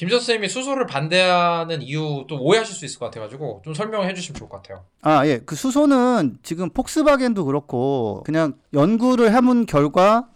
[0.01, 4.49] 김 선생님이 수소를 반대하는 이유 또 오해하실 수 있을 것 같아가지고 좀 설명해 주시면 좋을
[4.49, 4.83] 것 같아요.
[5.03, 5.37] 아, 예.
[5.37, 10.27] 그 수소는 지금 폭스바겐도 그렇고 그냥 연구를 해본 결과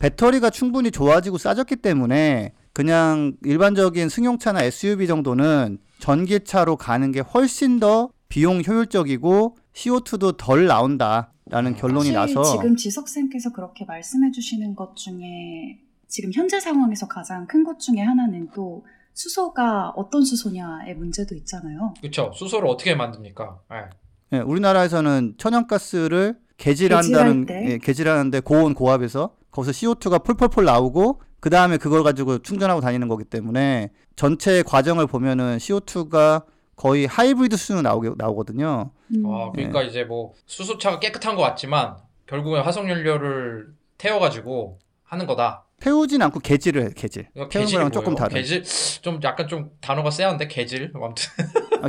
[0.00, 8.10] 배터리가 충분히 좋아지고 싸졌기 때문에 그냥 일반적인 승용차나 SUV 정도는 전기차로 가는 게 훨씬 더
[8.28, 15.78] 비용 효율적이고 CO2도 덜 나온다라는 결론이 사실 나서 지금 지석쌤께서 그렇게 말씀해 주시는 것 중에
[16.06, 18.84] 지금 현재 상황에서 가장 큰 것 중에 하나는 또
[19.16, 21.94] 수소가 어떤 수소냐의 문제도 있잖아요.
[22.00, 22.30] 그렇죠.
[22.34, 23.60] 수소를 어떻게 만듭니까?
[23.72, 24.36] 예.
[24.36, 27.46] 예, 우리나라에서는 천연가스를 개질한다는?
[27.50, 33.24] 예, 개질하는데 고온 고압에서 거기서 CO2가 폴폴폴 나오고 그 다음에 그걸 가지고 충전하고 다니는 거기
[33.24, 36.44] 때문에 전체 과정을 보면은 CO2가
[36.76, 38.90] 거의 하이브리드 수준으로 나오게 나오거든요.
[39.14, 39.22] 음.
[39.26, 45.65] 아, 그러니까 이제 뭐 수소차가 깨끗한 거 같지만 결국엔 화석 연료를 태워가지고 하는 거다.
[45.80, 47.28] 태우진 않고 개질을 해, 개질.
[47.34, 47.92] 이거 태우는 거랑?
[47.92, 48.34] 조금 다른.
[48.34, 48.64] 개질
[49.02, 50.90] 좀 약간 좀 단어가 세한데 개질.
[50.94, 51.30] 아무튼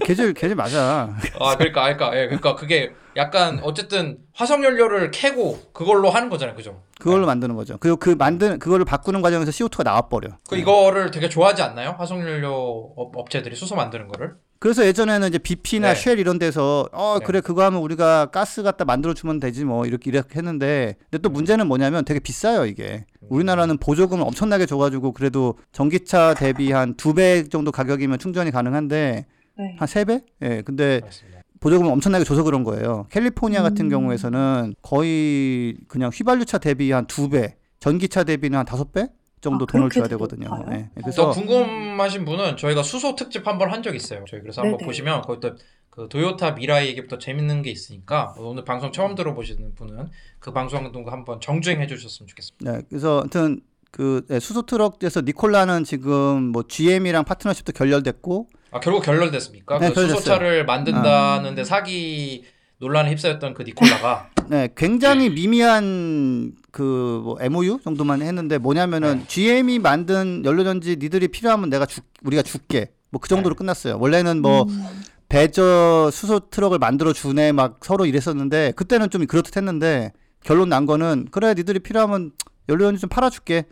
[0.02, 1.10] 아, 개질 개질 맞아.
[1.40, 6.56] 아 그러니까 아, 그러니까 예 그러니까 그게 약간 어쨌든 화석 연료를 캐고 그걸로 하는 거잖아요,
[6.56, 6.82] 그죠?
[7.00, 7.78] 그걸로 만드는 거죠.
[7.80, 10.30] 그리고 그 만드는 그거를 바꾸는 과정에서 CO2가 나와 버려.
[10.50, 11.96] 그 이거를 되게 좋아하지 않나요?
[11.98, 14.34] 화석 연료 업- 업체들이 수소 만드는 거를?
[14.60, 15.96] 그래서 예전에는 이제 BP나 네.
[15.96, 17.26] 쉘 이런 데서 어 네.
[17.26, 21.30] 그래 그거 하면 우리가 가스 갖다 만들어 주면 되지 뭐 이렇게 이렇게 했는데 근데 또
[21.30, 27.44] 문제는 뭐냐면 되게 비싸요 이게 우리나라는 보조금을 엄청나게 줘가지고 그래도 전기차 대비 한 두 배
[27.48, 29.76] 정도 가격이면 충전이 가능한데 네.
[29.80, 30.22] 한세 배?
[30.42, 31.42] 예 근데 맞습니다.
[31.60, 33.90] 보조금을 엄청나게 줘서 그런 거예요 캘리포니아 같은 음.
[33.90, 39.08] 경우에서는 거의 그냥 휘발유차 대비 한두배 전기차 대비는 한 다섯 배
[39.42, 40.50] 정도 아, 돈을 줘야 되거든요?
[40.72, 40.90] 예.
[40.96, 44.26] 더 그래서 궁금하신 분은 저희가 수소 특집 한번 한 적 있어요.
[44.28, 44.86] 저희 그래서 한번 네네.
[44.88, 50.52] 보시면 거기 또그 도요타 미라이 얘기부터 재밌는 게 있으니까 오늘 방송 처음 들어보시는 분은 그
[50.52, 52.72] 방송도 한번 정주행해 주셨으면 좋겠습니다.
[52.72, 59.04] 네, 그래서 아무튼 그 네, 수소 트럭에서 니콜라는 지금 뭐 GM이랑 파트너십도 결렬됐고 아 결국
[59.04, 59.80] 결렬됐습니까?
[59.80, 60.18] 네, 그 결렬됐어요.
[60.20, 62.44] 수소차를 만든다는데 사기
[62.80, 69.26] 논란에 휩싸였던 그 니콜라가 네, 굉장히 미미한 그뭐 MOU 정도만 했는데 뭐냐면은 네.
[69.28, 72.92] GM이 만든 연료전지 니들이 필요하면 내가 줄 우리가 줄게.
[73.10, 73.98] 뭐 그 정도로 끝났어요.
[74.00, 74.86] 원래는 뭐 음.
[75.30, 80.12] 배저 수소 트럭을 만들어 주네 막 서로 이랬었는데 그때는 좀 그렇듯했는데
[80.44, 82.32] 결론 난 거는 그래 니들이 필요하면
[82.70, 83.64] 연료전지 좀 팔아줄게.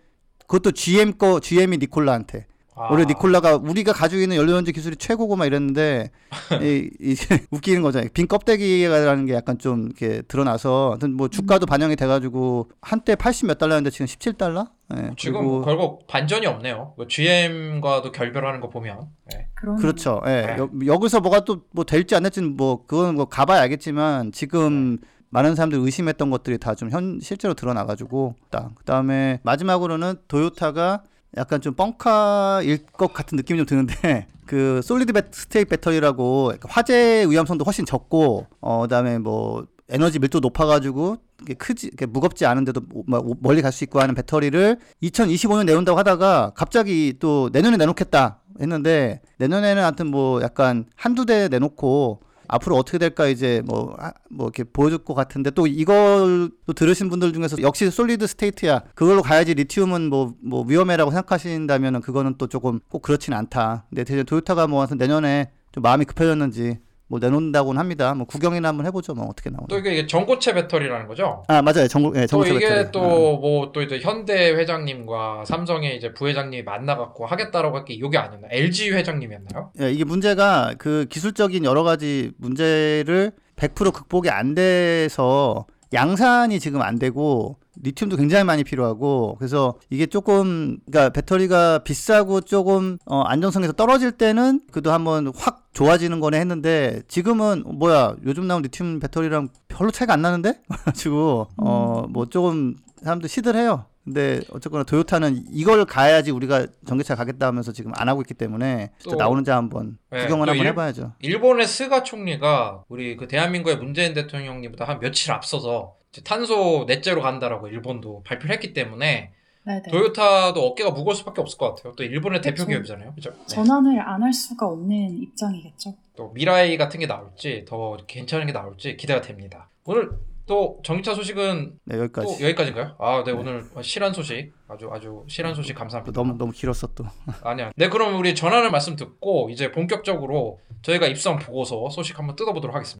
[0.48, 2.48] 그것도 GM 거 GM이 니콜라한테.
[2.78, 6.12] 아, 원래 니콜라가 우리가 가지고 있는 연료전지 기술이 최고고 막 이랬는데
[6.62, 8.02] 이, 이제 웃기는 거죠.
[8.14, 13.58] 빈 껍데기라는 게 약간 좀 이렇게 드러나서 하여튼 뭐 주가도 반영이 돼가지고 한때 80 몇
[13.58, 14.68] 달러였는데 지금 17달러?
[14.96, 16.94] 예, 지금 그리고 결국 반전이 없네요.
[16.98, 19.48] 그 GM과도 결별하는 거 보면 네.
[19.56, 20.22] 그렇죠.
[20.26, 20.30] 예.
[20.30, 20.58] 네.
[20.60, 24.98] 여, 여기서 뭐가 또 뭐 될지 안 될지는 뭐 그건 뭐 가봐야 알겠지만 지금
[25.30, 31.04] 많은 사람들이 의심했던 것들이 다 좀 현 실제로 드러나가지고 딱 그다음에 마지막으로는 도요타가
[31.38, 37.66] 약간 좀 뻥카일 것 같은 느낌이 좀 드는데 그 solid 배, state 배터리라고 화재 위험성도
[37.66, 41.18] 훨씬 적고 어 그다음에 뭐 에너지 밀도 높아가지고
[41.58, 47.50] 크지 무겁지 않은데도 뭐 멀리 갈 수 있고 하는 배터리를 2025년 내온다고 하다가 갑자기 또
[47.52, 53.96] 내년에 내놓겠다 했는데 내년에는 하여튼 뭐 약간 한두 대 내놓고 앞으로 어떻게 될까 이제 뭐,
[54.00, 58.82] 아, 뭐 이렇게 보여줄 것 같은데 또 이걸 또 들으신 분들 중에서 역시 솔리드 스테이트야
[58.96, 63.86] 그걸로 가야지 리튬은 뭐, 뭐 위험해라고 생각하신다면은 그거는 또 조금 꼭 그렇진 않다.
[63.90, 68.14] 근데 대신 도요타가 뭐 하여튼 내년에 좀 마음이 급해졌는지 뭐 내놓는다고는 합니다.
[68.16, 69.14] 뭐 구경이나 한번 해보죠.
[69.14, 69.68] 뭐 어떻게 나오나.
[69.70, 71.44] 또 이게 전고체 배터리라는 거죠.
[71.48, 71.88] 아 맞아요.
[71.88, 72.92] 전국 예, 또 전국체 이게 배터리.
[72.92, 78.48] 또뭐또 이제 현대 회장님과 삼성의 이제 부회장님이 만나갖고 하겠다라고 할게 이게 아니었나?
[78.50, 79.72] LG 회장님이었나요?
[79.82, 86.98] 예, 이게 문제가 그 기술적인 여러 가지 문제를 100% 극복이 안 돼서 양산이 지금 안
[87.00, 94.12] 되고 리튬도 굉장히 많이 필요하고 그래서 이게 조금 그러니까 배터리가 비싸고 조금 어, 안정성에서 떨어질
[94.12, 100.14] 때는 그래도 한번 확 좋아지는 거네 했는데 지금은 뭐야 요즘 나온 리튬 배터리랑 별로 차이가
[100.14, 103.86] 안 나는데 가지고 어 뭐 조금 사람들 시들해요.
[104.04, 109.16] 근데 어쨌거나 도요타는 이걸 가야지 우리가 전기차 가겠다 하면서 지금 안 하고 있기 때문에 진짜
[109.18, 111.14] 또- 나오는지 한번 네, 구경을 또 한번 일- 해봐야죠.
[111.20, 117.68] 일본의 스가 총리가 우리 그 대한민국의 문재인 대통령님보다 한 며칠 앞서서 탄소 net zero 간다라고
[117.68, 119.32] 일본도 발표를 했기 때문에
[119.66, 119.82] 네네.
[119.90, 121.94] 도요타도 어깨가 무거울 수밖에 없을 것 같아요.
[121.96, 122.68] 또 일본의 대표 그쵸.
[122.68, 123.14] 기업이잖아요.
[123.16, 123.32] 그죠?
[123.32, 123.46] 네.
[123.48, 125.96] 전환을 안 할 수가 없는 입장이겠죠.
[126.16, 129.70] 또 미라이 같은 게 나올지 더 괜찮은 게 나올지 기대가 됩니다.
[129.86, 130.12] 오늘
[130.46, 132.38] 또 전기차 소식은 네 여기까지.
[132.38, 132.96] 또 여기까지인가요?
[133.00, 136.12] 아, 네, 오늘 실한 소식 아주 아주 실한 소식 또 감사합니다.
[136.14, 137.04] 너무 너무 길었어 또.
[137.44, 137.72] 아니야.
[137.76, 143.00] 네, 그럼 우리 전하는 말씀 듣고 이제 본격적으로 저희가 입성 보고서 소식 한번 뜯어보도록 하겠습니다.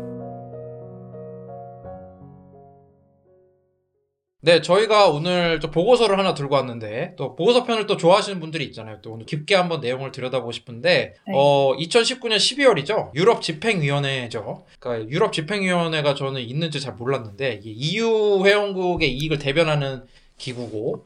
[4.43, 8.97] 네, 저희가 오늘 또 보고서를 하나 들고 왔는데 또 보고서 편을 또 좋아하시는 분들이 있잖아요.
[9.03, 11.33] 또 오늘 깊게 한번 내용을 들여다보고 싶은데 네.
[11.35, 13.13] 어 2019년 12월이죠.
[13.13, 14.65] 유럽 집행위원회죠.
[14.79, 20.05] 그러니까 유럽 집행위원회가 저는 있는지 잘 몰랐는데 이게 EU 회원국의 이익을 대변하는
[20.39, 21.05] 기구고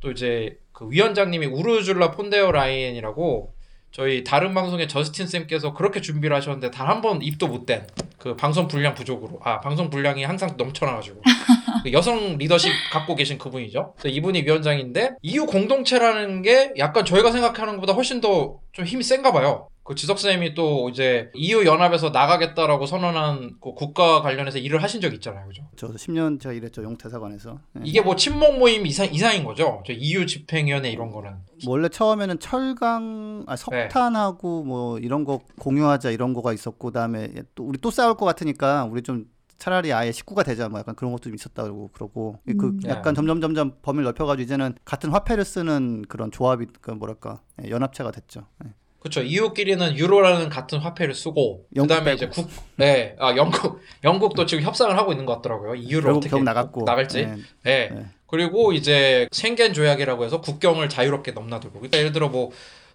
[0.00, 3.54] 또 이제 그 위원장님이 우르줄라 폰데어 라이엔이라고
[3.92, 7.86] 저희 다른 방송의 저스틴 쌤께서 그렇게 준비를 하셨는데 단 한 번 입도 못 댄
[8.18, 11.20] 그 방송 분량 부족으로 아 방송 분량이 항상 넘쳐나가지고
[11.82, 13.94] 그 여성 리더십 갖고 계신 그분이죠.
[14.04, 19.68] 이분이 위원장인데 EU 공동체라는 게 약간 저희가 생각하는 것보다 훨씬 더 좀 힘이 센가 봐요.
[19.84, 25.12] 그 지석 쌤이 또 이제 EU 연합에서 나가겠다라고 선언한 그 국가 관련해서 일을 하신 적
[25.14, 25.64] 있잖아요, 그죠?
[25.76, 27.58] 저도 10년 제가 일했죠 용태사관에서.
[27.78, 27.80] 예.
[27.84, 29.82] 이게 뭐 친목 모임 이상 이상인 거죠.
[29.86, 31.32] 저 EU 집행위원회 이런 거는.
[31.66, 37.78] 원래 처음에는 철강, 아, 석탄하고 뭐 이런 거 공유하자 이런 거가 있었고 그다음에 또 우리
[37.78, 39.26] 또 싸울 것 같으니까 우리 좀
[39.62, 42.80] 차라리 아예 식구가 되자 뭐 약간 그런 것도 좀 있었다 그러고 그러고 그 음.
[42.86, 43.16] 약간 네.
[43.16, 48.46] 점점 점점 범위를 넓혀가지고 이제는 같은 화폐를 쓰는 그런 조합이 그 뭐랄까 예, 연합체가 됐죠.
[48.64, 48.74] 예.
[49.02, 49.20] 그렇죠.
[49.20, 52.14] EU끼리는 유로라는 같은 화폐를 쓰고 그다음에 빼고.
[52.14, 55.74] 이제 국, 네, 아 영국, 영국도 지금 협상을 하고 있는 것 같더라고요.
[55.88, 57.18] 결국 어떻게 나갔고 나갈지.
[57.18, 57.24] 예.
[57.64, 57.90] 네.
[57.92, 58.06] 네.
[58.28, 61.80] 그리고 이제 생겐 조약이라고 해서 국경을 자유롭게 넘나들고.
[61.80, 62.52] 그러니까 예를 들어 뭐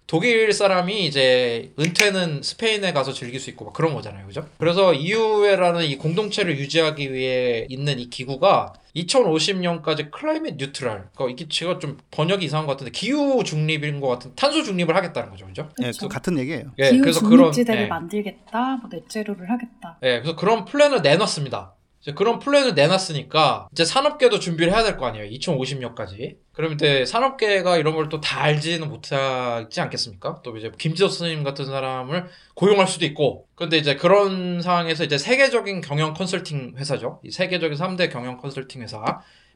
[0.08, 4.26] 독일 사람이 이제 은퇴는 스페인에 가서 즐길 수 있고 막 그런 거잖아요.
[4.26, 4.48] 그죠?
[4.56, 11.10] 그래서 EU라는 이 공동체를 유지하기 위해 있는 이 기구가 2050년까지 클라이밋 뉴트럴.
[11.14, 15.28] 그러니까 이게 제가 좀 번역이 이상한 것 같은데 기후 중립인 것 같은 탄소 중립을 하겠다는
[15.28, 15.46] 거죠.
[15.46, 15.68] 그죠?
[15.80, 16.08] 예, 그렇죠.
[16.08, 16.72] 그 같은 얘기예요.
[16.78, 17.86] 예, 기후 그래서 중립지대를 예.
[17.86, 19.98] 만들겠다, 뭐 net zero를 하겠다.
[20.04, 21.74] 예, 그래서 그런 플랜을 내놨습니다.
[22.14, 25.26] 그런 플랜을 내놨으니까 이제 산업계도 준비를 해야 될 거 아니에요.
[25.30, 26.36] 2050년까지.
[26.52, 30.40] 그럼 이제 산업계가 이런 걸 또 다 알지는 못하지 않겠습니까?
[30.42, 33.46] 또 이제 김지호 선생님 같은 사람을 고용할 수도 있고.
[33.54, 37.20] 근데 이제 그런 상황에서 이제 세계적인 경영 컨설팅 회사죠.
[37.24, 39.02] 이 세계적인 3대 경영 컨설팅 회사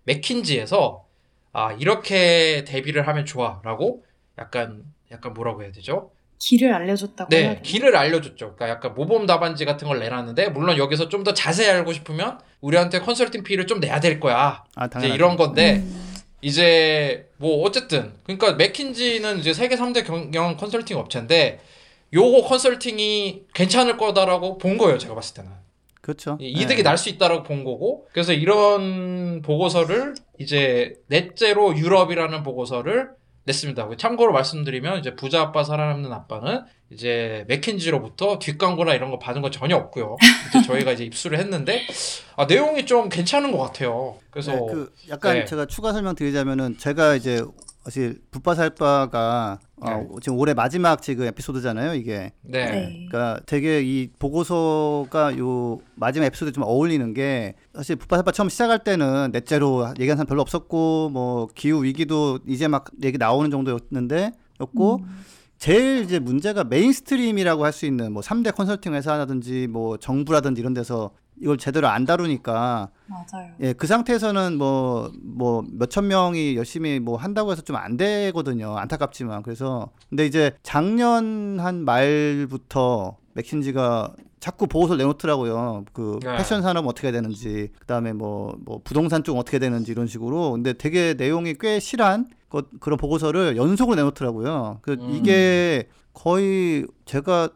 [0.05, 1.05] 맥킨지에서
[1.53, 4.05] 아, 이렇게 대비를 하면 좋아라고
[4.39, 6.11] 약간 약간 뭐라고 해야 되죠?
[6.43, 7.61] 길을 알려줬다고 해야 네, 되나?
[7.63, 8.57] 길을 알려줬죠.
[8.57, 12.99] 그러니까 약간 모범 답안지 같은 걸 내놨는데, 물론 여기서 좀 더 자세히 알고 싶으면 우리한테
[12.99, 14.65] 컨설팅 피를 좀 내야 될 거야.
[14.75, 15.07] 아, 이제.
[15.09, 21.61] 이런 건데, 음, 이제 뭐 어쨌든 그러니까 맥킨지는 이제 세계 3대 경영 컨설팅 업체인데,
[22.13, 24.99] 요거 컨설팅이 괜찮을 거다라고 본 거예요.
[24.99, 25.51] 제가 봤을 때는.
[26.01, 26.37] 그렇죠.
[26.41, 26.83] 이- 이득이 예.
[26.83, 33.11] 날수 있다라고 본 거고, 그래서 이런 보고서를 이제 넷째로 유럽이라는 보고서를
[33.45, 33.89] 냈습니다.
[33.99, 39.77] 참고로 말씀드리면 이제 부자 아빠 살아남는 아빠는 이제 맥킨지로부터 뒷광고나 이런 거 받은 거 전혀
[39.77, 40.17] 없고요.
[40.49, 41.83] 이제 저희가 이제 입수를 했는데
[42.37, 44.19] 아, 내용이 좀 괜찮은 것 같아요.
[44.31, 45.45] 그래서 네, 그 약간 네.
[45.45, 47.43] 제가 추가 설명 드리자면은 제가 이제
[47.85, 50.09] 사실 붓바살바가 어, 네.
[50.23, 52.33] 지금 올해 마지막 지금 에피소드잖아요, 이게.
[52.43, 52.71] 네.
[52.71, 53.07] 네.
[53.11, 59.31] 그러니까 되게 이 보고서가 요 마지막 에피소드에 좀 어울리는 게 사실 붓바살바 처음 시작할 때는
[59.33, 65.25] 넷째로 얘기한 사람 별로 없었고 뭐 기후 위기도 이제 막 얘기 나오는 정도였는데 였고 음.
[65.59, 71.11] 제일 이제 문제가 mainstream이라고 할 수 있는 뭐 3대 컨설팅 회사라든지 뭐 정부라든지 이런 데서
[71.43, 73.51] 이걸 제대로 안 다루니까 맞아요.
[73.61, 78.77] 예, 그 상태에서는 뭐, 뭐, 몇천 명이 열심히 뭐 한다고 해서 좀 안 되거든요.
[78.79, 79.43] 안타깝지만.
[79.43, 85.85] 그래서, 근데 이제 작년 한 말부터 맥킨지가 자꾸 보고서를 내놓더라고요.
[85.93, 86.37] 그 네.
[86.37, 90.53] 패션 산업 어떻게 되는지, 그 다음에 뭐, 뭐, 부동산 쪽 어떻게 되는지 이런 식으로.
[90.53, 94.79] 근데 되게 내용이 꽤 실한 것, 그런 보고서를 연속으로 내놓더라고요.
[94.83, 95.11] 그, 음.
[95.11, 97.49] 이게 거의 제가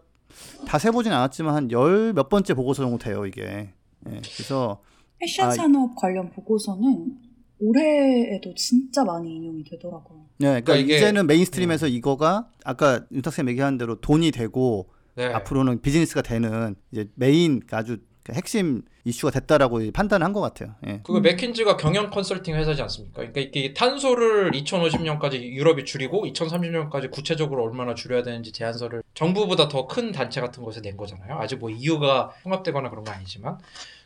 [0.66, 3.72] 다 세보진 않았지만 한 열 몇 번째 보고서 정도 돼요, 이게.
[4.12, 4.80] 예, 그래서,
[5.18, 7.16] 패션 아, 산업 관련 보고서는
[7.58, 10.18] 올해에도 진짜 많이 인용이 되더라고요.
[10.38, 15.24] 네, 그러니까, 그러니까 이게- 이제는 mainstream에서 이거가 아까 윤탁 쌤 얘기한 대로 돈이 되고 네.
[15.26, 20.74] 앞으로는 비즈니스가 되는 이제 메인 아주 그 핵심 이슈가 됐다라고 판단한 것 같아요.
[20.88, 21.00] 예.
[21.04, 23.18] 그거 맥킨지가 경영 컨설팅 회사지 않습니까?
[23.18, 30.10] 그러니까 이게 탄소를 2050년까지 유럽이 줄이고 2030년까지 구체적으로 얼마나 줄여야 되는지 제안서를 정부보다 더 큰
[30.10, 31.38] 단체 같은 곳에 낸 거잖아요.
[31.38, 33.58] 아직 뭐 EU가 통합되거나 그런 거 아니지만.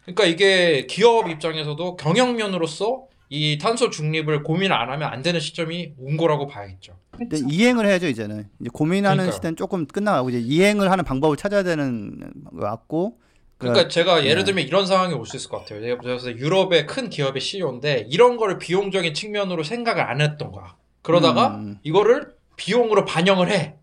[0.05, 6.17] 그러니까 이게 기업 입장에서도 경영면으로서 이 탄소 중립을 고민 안 하면 안 되는 시점이 온
[6.17, 6.95] 거라고 봐야겠죠.
[7.13, 7.39] 근데.
[7.49, 9.37] 이행을 해야죠 이제는 이제 고민하는 그러니까요.
[9.37, 12.19] 시대는 조금 끝나가고 이제 이행을 하는 방법을 찾아야 되는
[12.51, 13.19] 것 같고
[13.59, 14.45] 그러니까 제가 예를 네.
[14.47, 15.83] 들면 이런 상황이 올 수 있을 것 같아요.
[15.83, 20.77] 예를 들어서 유럽의 큰 기업의 CEO인데 이런 거를 비용적인 측면으로 생각을 안 했던 거야.
[21.03, 21.79] 그러다가 음.
[21.83, 23.75] 이거를 비용으로 반영을 해.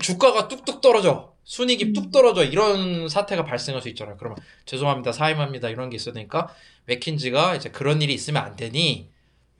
[0.00, 1.32] 주가가 뚝뚝 떨어져.
[1.46, 1.92] 순이익이 음.
[1.92, 2.44] 뚝 떨어져.
[2.44, 4.16] 이런 사태가 발생할 수 있잖아요.
[4.18, 5.12] 그러면 죄송합니다.
[5.12, 5.70] 사임합니다.
[5.70, 6.48] 이런 게 있어야 되니까
[6.86, 9.10] 맥킨지가 이제 그런 일이 있으면 안 되니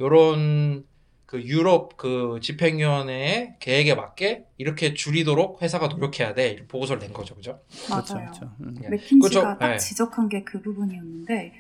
[0.01, 0.85] 요런
[1.27, 6.51] 그 유럽 그 집행위원회의 계획에 맞게 이렇게 줄이도록 회사가 노력해야 돼.
[6.51, 7.37] 이런 보고서를 낸 거죠.
[7.37, 7.61] 그죠?
[7.87, 8.31] 그렇죠, 맞아요.
[8.33, 8.53] 그렇죠.
[8.61, 8.75] 음.
[8.81, 8.89] 네.
[8.89, 9.59] 맥킨지가 그렇죠.
[9.59, 9.79] 딱 네.
[9.79, 11.53] 지적한 게 그 부분이었는데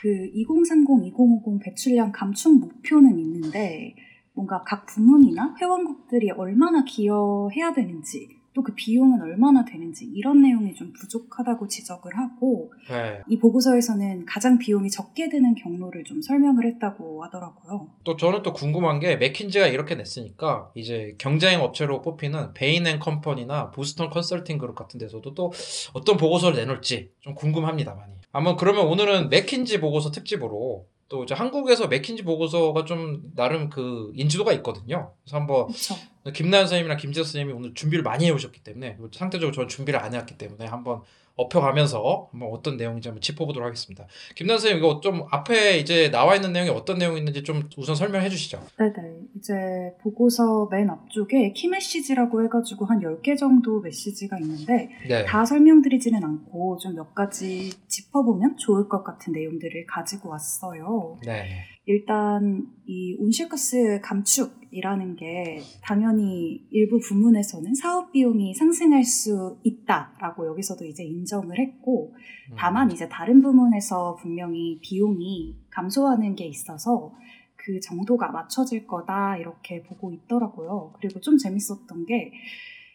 [0.00, 3.94] 그 2030, 2050 배출량 감축 목표는 있는데
[4.32, 10.92] 뭔가 각 부문이나 회원국들이 얼마나 기여해야 되는지 또 그 비용은 얼마나 되는지 이런 내용이 좀
[10.92, 13.20] 부족하다고 지적을 하고 네.
[13.28, 17.88] 이 보고서에서는 가장 비용이 적게 드는 경로를 좀 설명을 했다고 하더라고요.
[18.04, 24.10] 또 저는 또 궁금한 게 맥킨지가 이렇게 냈으니까 이제 경쟁 업체로 뽑히는 베인앤 컴퍼니나 보스턴
[24.10, 25.52] 컨설팅 그룹 같은 데서도 또
[25.92, 28.12] 어떤 보고서를 내놓을지 좀 궁금합니다 많이.
[28.32, 34.52] 아마 그러면 오늘은 맥킨지 보고서 특집으로 또 이제 한국에서 맥킨지 보고서가 좀 나름 그 인지도가
[34.54, 35.12] 있거든요.
[35.22, 35.94] 그래서 한번 그렇죠.
[36.30, 40.66] 김나연 선생님이랑 김지수 선생님이 오늘 준비를 많이 해오셨기 때문에 상대적으로 저는 준비를 안 해왔기 때문에
[40.66, 41.00] 한번
[41.34, 44.06] 업혀가면서 한번 어떤 내용인지 한번 짚어보도록 하겠습니다.
[44.36, 48.28] 김나연 선생님 이거 좀 앞에 이제 나와 있는 내용이 어떤 내용이 있는지 좀 우선 설명해
[48.28, 48.62] 주시죠.
[48.78, 48.92] 네네.
[49.38, 49.54] 이제
[50.02, 55.24] 보고서 맨 앞쪽에 키 메시지라고 해가지고 한 10개 정도 메시지가 있는데 네.
[55.24, 61.18] 다 설명드리지는 않고 좀 몇 가지 짚어보면 좋을 것 같은 내용들을 가지고 왔어요.
[61.24, 61.64] 네.
[61.86, 70.86] 일단 이 온실가스 감축 이라는 게 당연히 일부 부문에서는 사업 비용이 상승할 수 있다라고 여기서도
[70.86, 72.14] 이제 인정을 했고
[72.50, 72.54] 음.
[72.56, 77.14] 다만 이제 다른 부문에서 분명히 비용이 감소하는 게 있어서
[77.54, 80.94] 그 정도가 맞춰질 거다 이렇게 보고 있더라고요.
[80.98, 82.32] 그리고 좀 재밌었던 게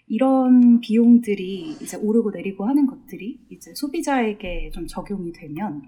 [0.08, 5.84] 이런 비용들이 이제 오르고 내리고 하는 것들이 이제 소비자에게 좀 적용이 되면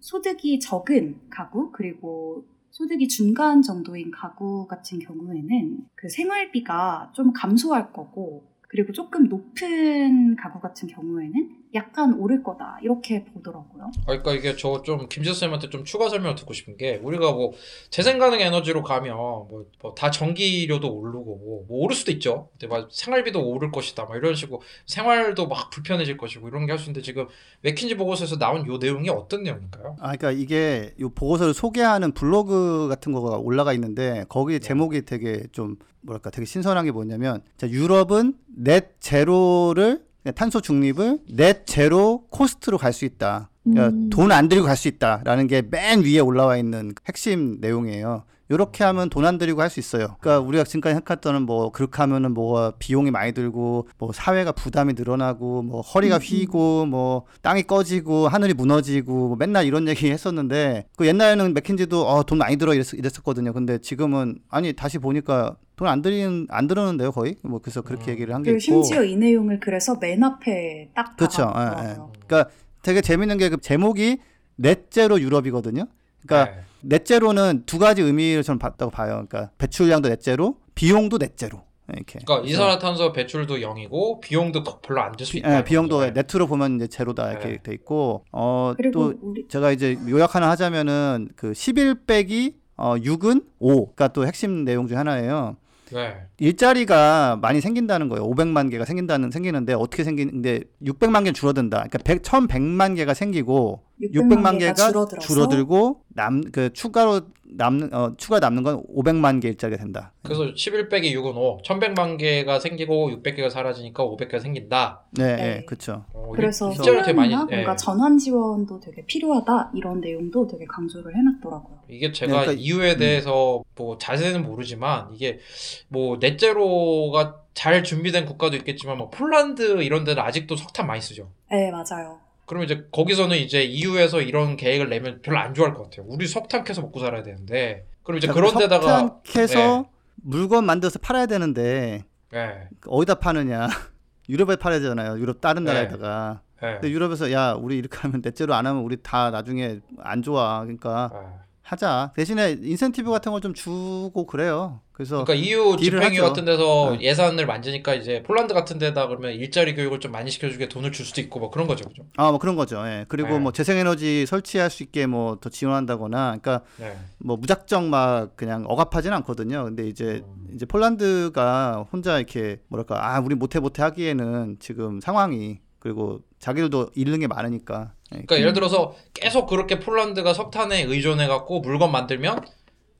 [0.00, 8.44] 소득이 적은 가구 그리고 소득이 중간 정도인 가구 같은 경우에는 그 생활비가 좀 감소할 거고
[8.68, 13.84] 그리고 조금 높은 가구 같은 경우에는 약간 오를 거다 이렇게 보더라고요.
[13.84, 17.52] 아, 그러니까 이게 저 좀 김지수 선생님한테 좀 추가 설명을 듣고 싶은 게 우리가 뭐
[17.90, 19.64] 재생 가능 에너지로 가면 뭐
[19.96, 22.48] 다 전기료도 오르고 뭐 오를 수도 있죠.
[22.52, 24.04] 근데 막 생활비도 오를 것이다.
[24.06, 27.26] 막 이런 식으로 생활도 막 불편해질 것이고 이런 게 할 수 있는데 지금
[27.62, 29.96] 맥킨지 보고서에서 나온 요 내용이 어떤 내용인가요?
[30.00, 35.76] 아, 그러니까 이게 이 보고서를 소개하는 블로그 같은 거가 올라가 있는데 거기 제목이 되게 좀
[36.02, 40.04] 뭐랄까 되게 신선한 게 뭐냐면 자, 유럽은 넷 제로를
[40.34, 43.50] 탄소 중립을 넷 제로 코스트로 갈 수 있다.
[43.64, 44.10] 그러니까 음.
[44.10, 48.24] 돈안 들이고 갈 수 있다라는 게 맨 위에 올라와 있는 핵심 내용이에요.
[48.52, 50.16] 이렇게 하면 돈 안 들이고 할 수 있어요.
[50.18, 55.62] 그러니까 우리가 지금까지 생각했던 뭐 그렇게 하면은 뭐 비용이 많이 들고 뭐 사회가 부담이 늘어나고
[55.62, 56.20] 뭐 허리가 음.
[56.20, 62.24] 휘고 뭐 땅이 꺼지고 하늘이 무너지고 뭐 맨날 이런 얘기 했었는데 그 옛날에는 맥킨지도 어,
[62.24, 63.52] 돈 많이 들어 이랬, 이랬었거든요.
[63.52, 68.12] 근데 지금은 아니 다시 보니까 돈 안 들이는 안 들었는데요 거의 뭐 그래서 그렇게 음.
[68.12, 72.12] 얘기를 한 게 있고 심지어 이 내용을 그래서 맨 앞에 딱 그쵸, 박아놨더라고요.
[72.26, 72.50] 그러니까
[72.82, 74.18] 되게 재밌는 게 그 제목이
[74.56, 75.86] 넷제로 유럽이거든요.
[76.26, 76.62] 그러니까 네.
[76.82, 79.24] 넷제로는 두 가지 의미를 저는 봤다고 봐요.
[79.26, 81.62] 그러니까 배출량도 넷제로, 비용도 넷제로.
[81.92, 82.20] 이렇게.
[82.24, 85.56] 그러니까 이산화탄소 배출도 0이고 비용도 거- 별로 안 들수 비, 있다.
[85.58, 86.10] 예, 비용도 네.
[86.12, 87.58] 네트로 보면 이제 제로다 이렇게 네.
[87.62, 93.44] 돼 있고 어 또 우리 제가 이제 요약 하나 하자면은 그 11 빼기 어 6은
[93.60, 95.56] 5가 또 핵심 내용 중 하나예요.
[95.92, 96.16] 네.
[96.38, 98.24] 일자리가 많이 생긴다는 거예요.
[98.30, 101.76] 500만 개가 생긴다는 생기는데 어떻게 생기는데 600만 개 줄어든다.
[101.78, 107.22] 그러니까 100, 1100만 개가 생기고 600만 개가 줄어들어서 줄어들고 남 그 추가로
[107.52, 110.12] 남는 어 추가 남는 건 500만 개 일자리가 된다.
[110.22, 111.62] 그래서 11 빼기 6은 5.
[111.62, 115.02] 1100만 개가 생기고 600개가 사라지니까 500개가 생긴다.
[115.12, 115.36] 네, 네.
[115.36, 116.04] 네, 그렇죠.
[116.12, 117.76] 어, 그래서 되게 많이 휴면이나 뭔가 예.
[117.76, 121.80] 전환 지원도 되게 필요하다 이런 내용도 되게 강조를 해놨더라고요.
[121.88, 122.98] 이게 제가 그러니까 이유에 음.
[122.98, 125.40] 대해서 뭐 자세는 모르지만 이게
[125.88, 131.28] 뭐 넷제로가 잘 준비된 국가도 있겠지만 뭐 폴란드 이런 데는 아직도 석탄 많이 쓰죠.
[131.50, 132.20] 네 맞아요.
[132.50, 136.04] 그러면 이제 거기서는 이제 EU에서 이런 계획을 내면 별로 안 좋아할 것 같아요.
[136.08, 141.26] 우리 석탄 캐서 먹고 살아야 되는데 그럼 이제 그런 데다가 석탄 캐서 물건 만들어서 팔아야
[141.26, 142.02] 되는데
[142.34, 142.68] 예.
[142.88, 143.68] 어디다 파느냐?
[144.28, 145.20] 유럽에 팔아야 되잖아요.
[145.20, 145.72] 유럽 다른 네.
[145.72, 146.40] 나라에다가.
[146.64, 146.72] 예.
[146.72, 150.62] 근데 유럽에서 야 우리 이렇게 하면 넷째로 안 하면 우리 다 나중에 안 좋아.
[150.62, 151.49] 그러니까 예.
[151.70, 152.12] 하자.
[152.16, 154.80] 대신에 인센티브 같은 걸 좀 주고 그래요.
[154.92, 156.22] 그래서 그러니까 EU 집행위 하죠.
[156.28, 157.00] 같은 데서 네.
[157.06, 161.22] 예산을 만지니까 이제 폴란드 같은 데다 그러면 일자리 교육을 좀 많이 시켜주게 돈을 줄 수도
[161.22, 162.02] 있고 뭐 그런 거죠, 그죠?
[162.18, 162.82] 아 뭐 그런 거죠.
[162.86, 163.06] 예.
[163.08, 163.38] 그리고 네.
[163.38, 166.98] 뭐 재생에너지 설치할 수 있게 뭐 더 지원한다거나, 그러니까 네.
[167.18, 169.64] 뭐 무작정 막 그냥 억압하진 않거든요.
[169.64, 170.48] 근데 이제 음.
[170.54, 177.20] 이제 폴란드가 혼자 이렇게 뭐랄까 아 우리 못해 못해 하기에는 지금 상황이 그리고 자기들도 잃는
[177.20, 177.92] 게 많으니까.
[178.12, 178.16] 예.
[178.16, 182.44] 그러니까 예를 들어서 계속 그렇게 폴란드가 석탄에 의존해 갖고 물건 만들면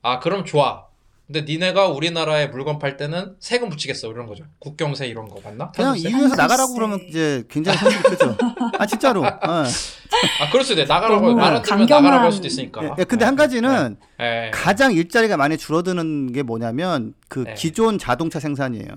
[0.01, 0.85] 아 그럼 좋아.
[1.27, 4.43] 근데 니네가 우리나라에 물건 팔 때는 세금 붙이겠어 이런 거죠.
[4.59, 5.71] 국경세 이런 거 맞나?
[5.71, 5.95] 그냥?
[5.97, 6.73] EU에서 나가라고 탄소세.
[6.75, 8.37] 그러면 이제 굉장히 현실이 크죠.
[8.77, 9.23] 아 진짜로.
[9.23, 9.27] 예.
[10.43, 10.93] 아 그럴 수도 있네.
[10.93, 12.95] 나가라고 너무 말안 들으면 강경한- 나가라고 할 수도 있으니까.
[12.99, 14.51] 예, 근데 한 가지는 예, 예.
[14.51, 17.53] 가장 일자리가 많이 줄어드는 게 뭐냐면 그 네.
[17.53, 18.87] 기존 자동차 생산이에요.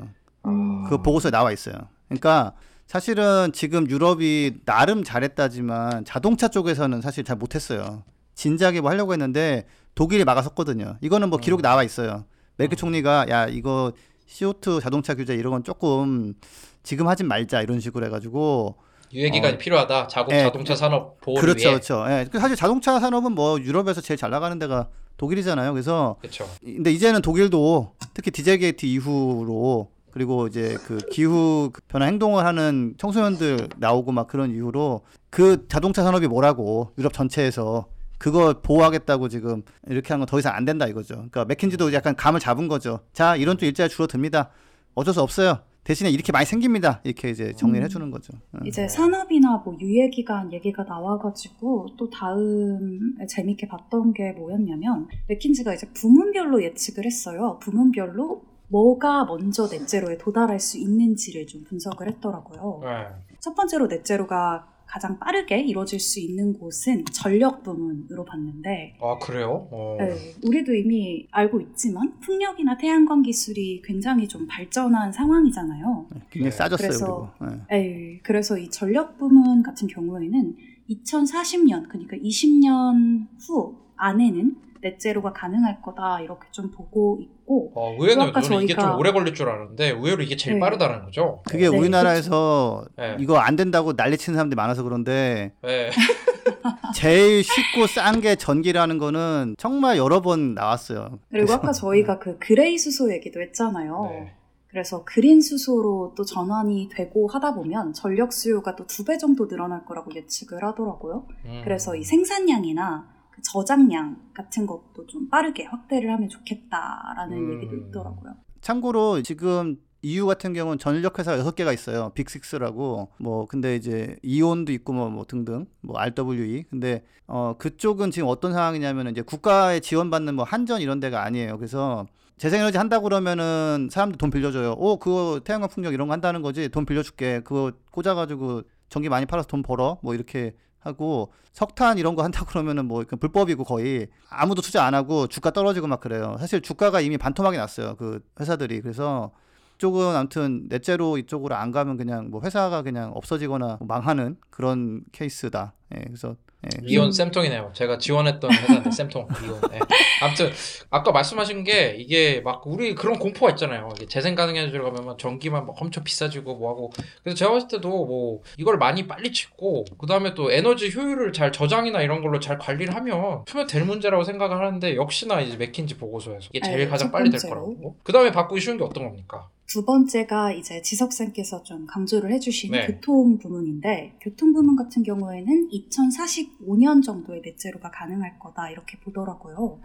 [0.43, 0.87] 아.
[0.89, 1.75] 그 보고서에 나와 있어요.
[2.09, 2.55] 그러니까
[2.87, 8.03] 사실은 지금 유럽이 나름 잘했다지만 자동차 쪽에서는 사실 잘 못했어요.
[8.35, 9.65] 진작에 뭐 하려고 했는데
[9.95, 10.99] 독일이 막아섰거든요.
[11.01, 12.25] 이거는 뭐 기록 이 나와 있어요.
[12.57, 13.93] 메르켈 총리가 야 이거
[14.29, 16.35] CO2 자동차 규제 이런 건 조금
[16.83, 18.77] 지금 하진 말자 이런 식으로 해가지고
[19.13, 19.59] 유예 기간이 어.
[19.59, 20.09] 필요하다.
[20.09, 21.75] 자국 예, 자동차 산업 보호를 그렇죠, 위해.
[21.75, 22.05] 그렇죠.
[22.09, 25.73] 예, 그 사실 자동차 산업은 뭐 유럽에서 제일 잘 나가는 데가 독일이잖아요.
[25.73, 26.49] 그래서 그렇죠.
[26.63, 33.69] 근데 이제는 독일도 특히 디젤 게이트 이후로 그리고 이제 그 기후 변화 행동을 하는 청소년들
[33.79, 37.87] 나오고 막 그런 이유로 그 자동차 산업이 뭐라고 유럽 전체에서
[38.19, 41.15] 그거 보호하겠다고 지금 이렇게 한 건 더 이상 안 된다 이거죠.
[41.17, 43.01] 그러니까 맥킨지도 약간 감을 잡은 거죠.
[43.13, 44.51] 자, 이런 또 일자리 줄어듭니다.
[44.95, 45.59] 어쩔 수 없어요.
[45.83, 47.01] 대신에 이렇게 많이 생깁니다.
[47.03, 47.85] 이렇게 이제 정리를 음.
[47.85, 48.33] 해주는 거죠.
[48.55, 48.67] 음.
[48.67, 56.63] 이제 산업이나 뭐 유예기간 얘기가 나와가지고 또 다음에 재밌게 봤던 게 뭐였냐면 맥킨지가 이제 부문별로
[56.63, 57.59] 예측을 했어요.
[57.61, 58.43] 부문별로
[58.75, 62.81] 뭐가 먼저 넷제로에 도달할 수 있는지를 좀 분석을 했더라고요.
[62.83, 63.07] 네.
[63.39, 69.69] 첫 번째로 넷제로가 가장 빠르게 이루어질 수 있는 곳은 전력 부문으로 봤는데 아 그래요?
[69.71, 69.97] 어.
[69.99, 76.07] 네, 우리도 이미 알고 있지만 풍력이나 태양광 기술이 굉장히 좀 발전한 상황이잖아요.
[76.31, 76.51] 굉장히 네.
[76.51, 76.89] 싸졌어요.
[76.89, 77.33] 그래서-.
[77.73, 77.77] 예.
[77.77, 80.57] 에이, 그래서 이 전력 부문 같은 경우에는
[80.91, 84.57] 2040년, 그러니까 20년 후 안에는
[84.89, 88.29] 넷제로가 가능할 거다 이렇게 좀 보고 있고 어, 의외네요.
[88.29, 90.61] 아까 저는 이게 저희가- 좀 오래 걸릴 줄 알았는데 의외로 이게 제일 네.
[90.61, 91.43] 빠르다는 거죠.
[91.49, 93.17] 그게 네, 우리나라에서 네.
[93.19, 95.91] 이거 안 된다고 난리 치는 사람들이 많아서 그런데 네.
[96.95, 101.19] 제일 쉽고 싼 게 전기라는 거는 정말 여러 번 나왔어요.
[101.31, 104.07] 그리고 그래서- 아까 저희가 그 그레이 수소 얘기도 했잖아요.
[104.11, 104.35] 네.
[104.69, 109.85] 그래서 그린 수소로 또 전환이 되고 하다 보면 전력 수요가 또 두 배 정도 늘어날
[109.85, 111.27] 거라고 예측을 하더라고요.
[111.45, 111.61] 음.
[111.65, 117.55] 그래서 이 생산량이나 그 저장량 같은 것도 좀 빠르게 확대를 하면 좋겠다라는 음.
[117.55, 118.35] 얘기도 있더라고요.
[118.61, 122.13] 참고로 지금 EU 같은 경우는 전력 회사가 여섯 개가 있어요.
[122.15, 123.09] 빅6라고.
[123.19, 125.67] 뭐 근데 이제 이온도 있고 뭐, 뭐 등등.
[125.81, 126.65] 뭐 RWE.
[126.71, 131.57] 근데 어 그쪽은 지금 어떤 상황이냐면 이제 국가에 지원받는 뭐 한전 이런 데가 아니에요.
[131.57, 132.07] 그래서
[132.37, 134.75] 재생에너지 한다고 그러면은 사람들 돈 빌려줘요.
[134.79, 136.69] 오 그거 태양광 풍력 이런 거 한다는 거지.
[136.69, 137.41] 돈 빌려줄게.
[137.41, 139.99] 그거 꽂아가지고 전기 많이 팔아서 돈 벌어.
[140.03, 140.55] 뭐 이렇게
[140.85, 145.87] 하고 석탄 이런 거 한다 그러면은 뭐그 불법이고 거의 아무도 투자 안 하고 주가 떨어지고
[145.87, 146.37] 막 그래요.
[146.39, 147.97] 사실 주가가 이미 반토막이 났어요.
[147.97, 149.33] 그 회사들이 그래서
[149.79, 155.75] 쪽은 아무튼 넷째로 이쪽으로 안 가면 그냥 뭐 회사가 그냥 없어지거나 뭐 망하는 그런 케이스다.
[155.95, 156.44] 예, 그래서 예.
[156.87, 157.73] 이온 쌤통이네요.
[157.75, 159.61] 제가 지원했던 회사인데 쌤통 이온.
[159.71, 159.79] 네.
[160.23, 160.51] 아무튼
[160.91, 163.89] 아까 말씀하신 게 이게 막 우리 그런 공포가 있잖아요.
[163.97, 166.93] 이게 재생 가능해지러 가면 막 전기만 막 엄청 비싸지고 뭐하고.
[167.23, 171.53] 그래서 제가 봤을 때도 뭐 이걸 많이 빨리 짓고 그 다음에 또 에너지 효율을 잘
[171.53, 176.49] 저장이나 이런 걸로 잘 관리를 하면 풀면 될 문제라고 생각을 하는데 역시나 이제 맥킨지 보고서에서
[176.53, 177.41] 이게 제일 네, 가장 첫 빨리 될.
[177.41, 177.97] 거라고.
[178.03, 179.49] 그 다음에 바꾸기 쉬운 게 어떤 겁니까?
[179.67, 182.87] 두 번째가 이제 지석쌤께서 좀 강조를 해주신 네.
[182.87, 189.81] 교통 부문인데 교통 부문 같은 경우에는 2045년 정도에 net zero가 가능할 거다 이렇게 보더라고요.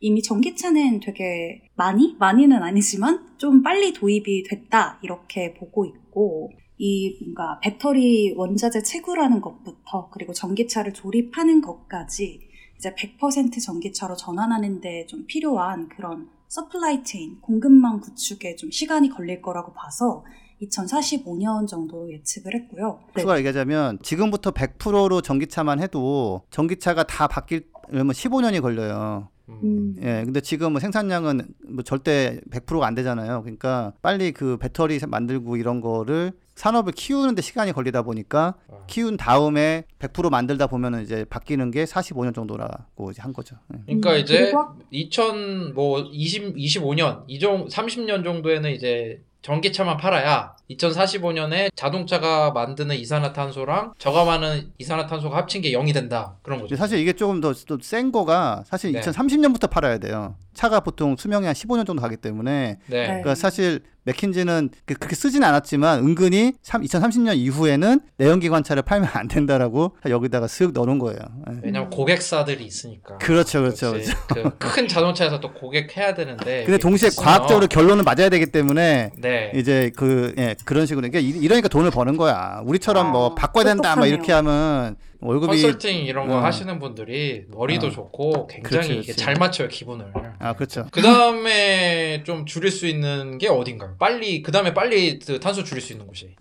[0.00, 7.60] 이미 전기차는 되게 많이 많이는 아니지만 좀 빨리 도입이 됐다 이렇게 보고 있고 이 뭔가
[7.60, 12.40] 배터리 원자재 채굴하는 것부터 그리고 전기차를 조립하는 것까지
[12.78, 19.40] 이제 100% 전기차로 전환하는 데 좀 필요한 그런 supply chain, 공급망 구축에 좀 시간이 걸릴
[19.40, 20.24] 거라고 봐서
[20.60, 22.98] 2045년 정도로 예측을 했고요.
[23.14, 23.20] 네.
[23.22, 29.28] 추가 얘기하자면 지금부터 100%로 전기차만 해도 전기차가 다 바뀌려면 15년이 걸려요.
[29.62, 33.42] 음, 예, 근데 지금 뭐 생산량은 뭐 절대 100%가 안 되잖아요.
[33.42, 38.84] 그러니까 빨리 그 배터리 만들고 이런 거를 산업을 키우는데 시간이 걸리다 보니까 어.
[38.86, 43.56] 키운 다음에 100% 만들다 보면은 이제 바뀌는 게 45년 정도라고 이제 한 거죠.
[43.74, 43.78] 예.
[43.86, 51.70] 그러니까 음, 이제 그리고 2000 뭐 20, 25년 이정 30년 정도에는 이제 전기차만 팔아야 2045년에
[51.74, 56.76] 자동차가 만드는 이산화탄소랑 저감하는 이산화탄소가 합친 게 0이 된다 그런 거죠.
[56.76, 59.00] 사실 이게 조금 더 센 거가 사실 네.
[59.00, 60.34] 2030년부터 팔아야 돼요.
[60.54, 63.06] 차가 보통 수명이 한 15년 정도 가기 때문에 네.
[63.06, 69.94] 그러니까 사실 맥킨지는 그- 그렇게 쓰지는 않았지만 은근히 2030년 이후에는 내연기관 차를 팔면 안 된다라고
[70.08, 71.18] 여기다가 쓱 넣어놓은 거예요.
[71.50, 71.60] 예.
[71.62, 73.18] 왜냐면 고객사들이 있으니까.
[73.18, 74.12] 그렇죠, 그렇죠, 그렇지.
[74.58, 76.64] 그큰 자동차에서 또 고객해야 되는데.
[76.64, 79.52] 근데 동시에 있으면- 과학적으로 결론을 맞아야 되기 때문에 네.
[79.54, 82.62] 이제 그 예, 그런 식으로 그러니까 이- 이러니까 돈을 버는 거야.
[82.64, 84.14] 우리처럼 아, 뭐 바꿔야 된다 막 똑똑하네요.
[84.14, 86.40] 이렇게 하면 월급이 컨설팅 이런 거 어.
[86.40, 87.90] 하시는 분들이 머리도 어.
[87.90, 89.16] 좋고 굉장히 그렇지, 이게 그렇지.
[89.16, 90.12] 잘 맞춰요 기분을.
[90.38, 90.86] 아 그렇죠.
[90.90, 93.96] 그 다음에 좀 줄일 수 있는 게 어딘가요?
[93.98, 96.34] 빨리 그 다음에 빨리 그 탄소 줄일 수 있는 곳이.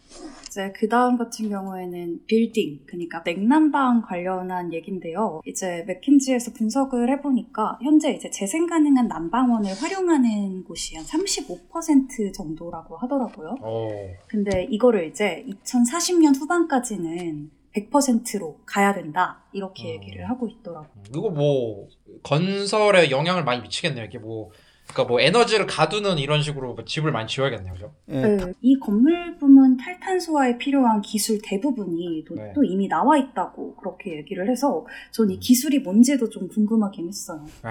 [0.47, 5.41] 이제 그 다음 같은 경우에는 빌딩, 그러니까 냉난방 관련한 얘긴데요.
[5.45, 13.57] 이제 맥킨지에서 분석을 해보니까 현재 이제 재생 가능한 난방원을 활용하는 곳이 한 35% 정도라고 하더라고요.
[13.61, 13.89] 어.
[14.27, 19.43] 근데 이거를 이제 2040년 후반까지는 100%로 가야 된다.
[19.53, 19.93] 이렇게 어.
[19.93, 21.03] 얘기를 하고 있더라고요.
[21.09, 21.87] 이거 뭐
[22.23, 24.05] 건설에 영향을 많이 미치겠네요.
[24.05, 24.51] 이게 뭐
[24.87, 27.93] 그러니까 뭐 에너지를 가두는 이런 식으로 뭐 집을 많이 지어야겠네요, 그죠?
[28.09, 32.51] 예, 네, 이 건물 부문 탈탄소화에 필요한 기술 대부분이 또, 네.
[32.55, 37.45] 또 이미 나와 있다고 그렇게 얘기를 해서 전 이 기술이 뭔지도 좀 궁금하긴 했어요.
[37.63, 37.69] 네.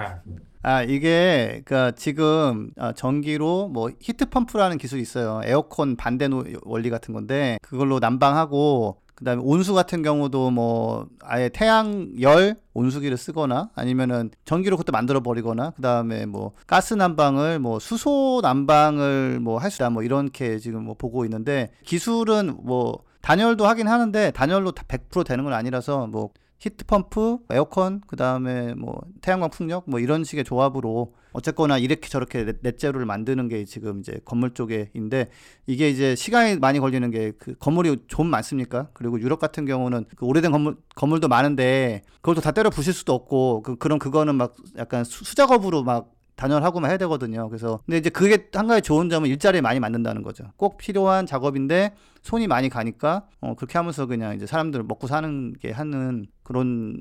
[0.61, 5.41] 아 이게 그러니까 지금 아, 전기로 뭐 히트 펌프라는 기술이 있어요.
[5.43, 12.55] 에어컨 반대 노- 원리 같은 건데 그걸로 난방하고 그다음에 온수 같은 경우도 뭐 아예 태양열
[12.73, 19.59] 온수기를 쓰거나 아니면은 전기로 그때 만들어 버리거나 그다음에 뭐 가스 난방을 뭐 수소 난방을 뭐
[19.59, 24.71] 할 수 있다 뭐 이렇게 지금 뭐 보고 있는데 기술은 뭐 단열도 하긴 하는데 단열로
[24.71, 30.23] 다100% 되는 건 아니라서 뭐 히트 펌프, 에어컨, 그 다음에 뭐 태양광 풍력 뭐 이런
[30.25, 35.27] 식의 조합으로 어쨌거나 이렇게 저렇게 넷- 넷제로를 만드는 게 지금 이제 건물 쪽에인데
[35.67, 38.89] 이게 이제 시간이 많이 걸리는 게 그 건물이 좀 많습니까?
[38.93, 43.75] 그리고 유럽 같은 경우는 그 오래된 건물 건물도 많은데 또다 때려 부실 수도 없고 그
[43.77, 47.49] 그런 그거는 막 약간 수, 수작업으로 막 단열하고만 해야 되거든요.
[47.49, 50.45] 그래서 근데 이제 그게 한 가지 좋은 점은 일자리에 많이 만든다는 거죠.
[50.55, 55.71] 꼭 필요한 작업인데 손이 많이 가니까 어 그렇게 하면서 그냥 이제 사람들 먹고 사는 게
[55.71, 56.97] 하는 그런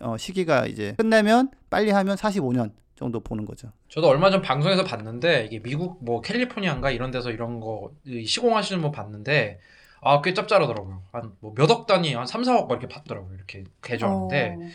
[0.00, 3.68] 어 시기가 이제 끝내면 빨리 하면 45년 정도 보는 거죠.
[3.88, 8.90] 저도 얼마 전 방송에서 봤는데 이게 미국 뭐 캘리포니아인가 이런 데서 이런 거이 시공하시는 분
[8.92, 9.60] 봤는데
[10.02, 11.02] 아 꽤 짭짤하더라고요.
[11.12, 13.34] 한 뭐 몇억 단위 한 3, 4억 막 이렇게 받더라고요.
[13.34, 14.68] 이렇게 개조하는데 어,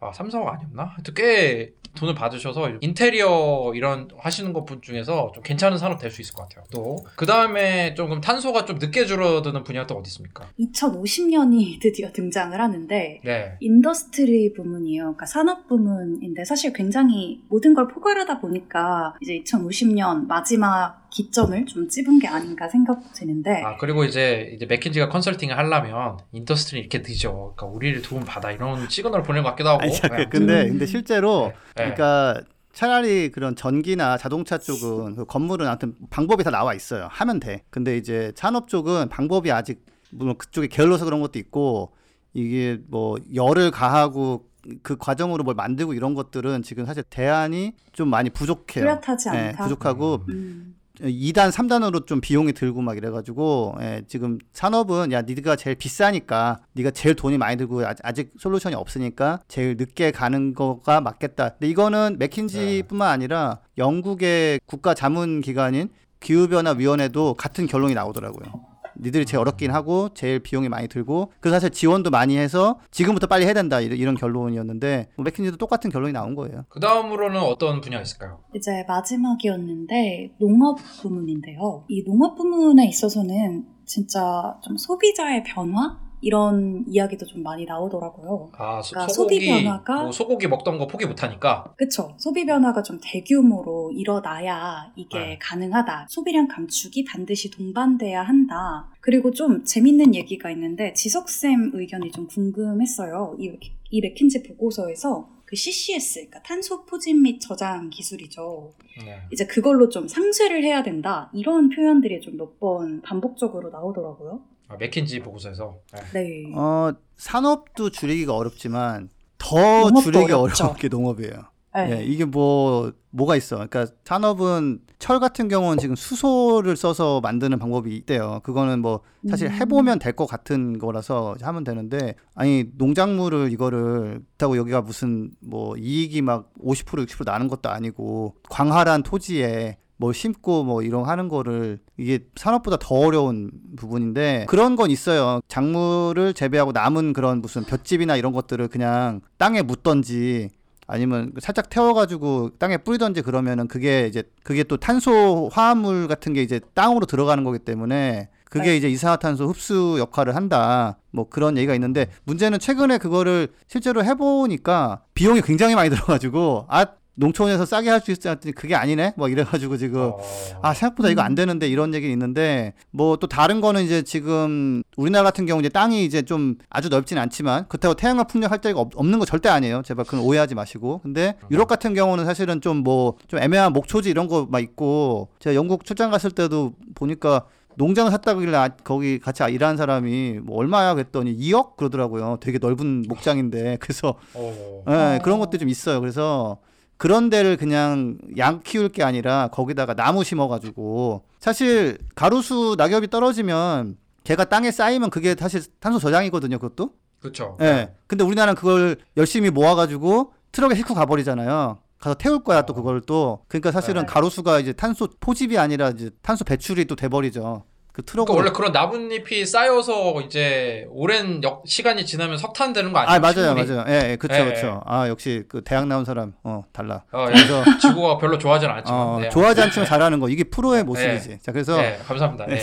[0.00, 0.84] 아 3, 4억 아니었나?
[0.84, 6.20] 하여튼 꽤 돈을 받으셔서 인테리어 이런 하시는 것 분 중에서 좀 괜찮은 산업 될 수
[6.22, 6.64] 있을 것 같아요.
[6.70, 10.46] 또 그 다음에 조금 탄소가 좀 늦게 줄어드는 분야가 또 어디 있습니까?
[10.60, 13.56] 2050년이 드디어 등장을 하는데 네.
[13.60, 15.02] industry 부문이에요.
[15.02, 22.18] 그러니까 산업 부문인데 사실 굉장히 모든 걸 포괄하다 보니까 이제 2050년 마지막 기점을 좀 찝은
[22.18, 27.54] 게 아닌가 생각되는데 아 그리고 이제 이제 맥킨지가 컨설팅을 하려면 industry 이렇게 늦죠.
[27.56, 29.82] 그러니까 우리를 도움 받아 이런 시그널을 보내는 것 같기도 하고.
[29.82, 30.26] 아니, 잠깐, 네.
[30.30, 30.68] 근데 음.
[30.68, 31.94] 근데 실제로 네.
[31.94, 32.40] 그러니까
[32.72, 37.08] 차라리 그런 전기나 자동차 쪽은 그 건물은 아무튼 방법이 다 나와 있어요.
[37.10, 37.64] 하면 돼.
[37.70, 41.92] 근데 이제 산업 쪽은 방법이 아직 물론 그쪽에 게을러서 그런 것도 있고
[42.32, 44.48] 이게 뭐 열을 가하고
[44.82, 48.84] 그 과정으로 뭘 만들고 이런 것들은 지금 사실 대안이 좀 많이 부족해요.
[48.84, 49.64] 뚜렷하지 예, 않다.
[49.64, 50.76] 부족하고 음.
[51.02, 56.90] 2단, 3단으로 좀 비용이 들고 막 이래가지고 예, 지금 산업은 야 니가 제일 비싸니까 네가
[56.90, 61.50] 제일 돈이 많이 들고 아직, 아직 솔루션이 없으니까 제일 늦게 가는 거가 맞겠다.
[61.50, 65.88] 근데 이거는 맥킨지뿐만 아니라 영국의 국가 자문 기관인
[66.20, 68.70] 기후변화 위원회도 같은 결론이 나오더라고요.
[69.02, 73.44] 니들이 제일 어렵긴 하고 제일 비용이 많이 들고 그 사실 지원도 많이 해서 지금부터 빨리
[73.44, 76.64] 해야 된다 이런, 이런 결론이었는데 뭐 맥킨지도 똑같은 결론이 나온 거예요.
[76.68, 78.40] 그 다음으로는 어떤 분야가 있을까요?
[78.54, 81.84] 이제 마지막이었는데 농업 부문인데요.
[81.88, 88.50] 이 농업 부문에 있어서는 진짜 좀 소비자의 변화 이런 이야기도 좀 많이 나오더라고요.
[88.52, 91.72] 아 소, 그러니까 소비 변화가- 뭐 소고기 먹던 거 포기 못하니까.
[91.76, 92.14] 그쵸.
[92.18, 95.38] 소비 변화가 좀 대규모로 일어나야 이게 네.
[95.40, 96.06] 가능하다.
[96.10, 98.88] 소비량 감축이 반드시 동반돼야 한다.
[99.00, 103.36] 그리고 좀 재밌는 얘기가 있는데 지석 쌤 의견이 좀 궁금했어요.
[103.38, 103.52] 이,
[103.90, 108.72] 이 맥킨지 보고서에서 그 CCS, 그러니까 탄소 포집 및 저장 기술이죠.
[109.04, 109.18] 네.
[109.32, 111.28] 이제 그걸로 좀 상쇄를 해야 된다.
[111.34, 114.42] 이런 표현들이 좀 몇 번 반복적으로 나오더라고요.
[114.70, 115.78] 아, 맥킨지 보고서에서.
[115.92, 116.00] 네.
[116.12, 116.52] 네.
[116.54, 119.08] 어 산업도 줄이기가 어렵지만
[119.38, 120.64] 더 줄이기 어렵죠.
[120.64, 121.32] 어려운 게 농업이에요.
[121.74, 121.98] 네.
[122.00, 123.54] 예, 이게 뭐 뭐가 있어?
[123.56, 128.40] 그러니까 산업은 철 같은 경우는 지금 수소를 써서 만드는 방법이 있대요.
[128.42, 129.52] 그거는 뭐 사실 음.
[129.52, 136.22] 해보면 될 것 같은 거라서 하면 되는데 아니 농작물을 이거를 그렇다고 여기가 무슨 뭐 이익이
[136.22, 142.20] 막 50% 60% 나는 것도 아니고 광활한 토지에 뭐 심고 뭐 이런 하는 거를 이게
[142.34, 145.40] 산업보다 더 어려운 부분인데 그런 건 있어요.
[145.46, 150.48] 작물을 재배하고 남은 그런 무슨 볏짚이나 이런 것들을 그냥 땅에 묻던지
[150.86, 156.60] 아니면 살짝 태워가지고 땅에 뿌리던지 그러면은 그게 이제 그게 또 탄소 화합물 같은 게 이제
[156.72, 158.76] 땅으로 들어가는 거기 때문에 그게 네.
[158.78, 160.98] 이제 이산화탄소 흡수 역할을 한다.
[161.12, 166.86] 뭐 그런 얘기가 있는데 문제는 최근에 그거를 실제로 해보니까 비용이 굉장히 많이 들어가지고 아
[167.20, 169.12] 농촌에서 싸게 할 수 있지 않더니 그게 아니네.
[169.16, 170.18] 뭐 이래가지고 지금 어,
[170.62, 171.34] 아 생각보다 이거 안 음.
[171.34, 176.04] 되는데 이런 얘기 있는데 뭐 또 다른 거는 이제 지금 우리나라 같은 경우 이제 땅이
[176.04, 179.82] 이제 좀 아주 넓지는 않지만 그렇다고 태양광 풍력 할 데가 없- 없는 거 절대 아니에요
[179.84, 184.26] 제발 그건 오해하지 마시고 근데 유럽 같은 경우는 사실은 좀 뭐 좀 애매한 목초지 이런
[184.26, 187.44] 거 막 있고 제가 영국 출장 갔을 때도 보니까
[187.76, 193.76] 농장을 샀다길래 아, 거기 같이 일하는 사람이 뭐 얼마야 그랬더니 2억 그러더라고요 되게 넓은 목장인데
[193.80, 194.84] 그래서 어.
[194.88, 195.18] 예, 어.
[195.22, 196.00] 그런 것도 좀 있어요.
[196.00, 196.58] 그래서
[197.00, 204.44] 그런 데를 그냥 양 키울 게 아니라 거기다가 나무 심어가지고 사실 가로수 낙엽이 떨어지면 걔가
[204.44, 206.58] 땅에 쌓이면 그게 사실 탄소 저장이거든요.
[206.58, 206.90] 그것도.
[207.18, 207.56] 그렇죠.
[207.62, 207.94] 예.
[208.06, 211.78] 근데 우리나라는 그걸 열심히 모아가지고 트럭에 싣고 가버리잖아요.
[211.98, 212.76] 가서 태울 거야 또 어.
[212.76, 213.44] 그걸 또.
[213.48, 214.06] 그러니까 사실은 네.
[214.06, 217.64] 가로수가 이제 탄소 포집이 아니라 이제 탄소 배출이 또 돼버리죠.
[217.92, 218.34] 그 트럭으로.
[218.34, 223.16] 그러니까 원래 그런 나뭇잎이 쌓여서 이제 오랜 역, 시간이 지나면 석탄 되는 거 아니에요?
[223.16, 223.68] 아 맞아요 식물이?
[223.68, 227.26] 맞아요 예, 예 그쵸 예, 그쵸 아 역시 그 대학 나온 사람 어 달라 어,
[227.28, 227.32] 예.
[227.32, 229.00] 그래서 지구가 별로 좋아하지는 않지만.
[229.00, 229.28] 어, 네.
[229.28, 231.38] 좋아하지 않지만 잘하는 거 이게 프로의 모습이지.
[231.42, 232.46] 자 그래서 네, 감사합니다.
[232.46, 232.62] 네.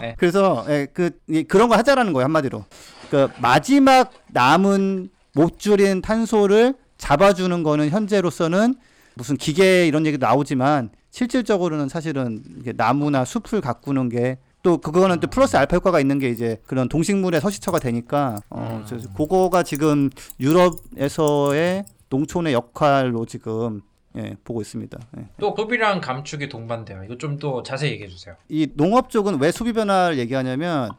[0.00, 0.14] 네.
[0.18, 2.64] 그래서 예, 그 이, 그런 거 하자라는 거예요 한마디로.
[3.10, 8.76] 그 마지막 남은 못 줄인 탄소를 잡아주는 거는 현재로서는
[9.14, 12.42] 무슨 기계 이런 얘기도 나오지만 실질적으로는 사실은
[12.76, 17.40] 나무나 숲을 가꾸는 게 또 그거는 또 플러스 알파 효과가 있는 게 이제 그런 동식물의
[17.40, 19.00] 서식처가 되니까 어 음.
[19.16, 23.82] 그거가 지금 유럽에서의 농촌의 역할로 지금
[24.16, 24.98] 예, 보고 있습니다.
[25.18, 25.28] 예.
[25.38, 27.04] 또 소비량 감축이 동반돼요.
[27.04, 28.34] 이거 좀 더 자세히 얘기해 주세요.
[28.48, 30.90] 이 농업 쪽은 왜 소비 변화를 얘기하냐면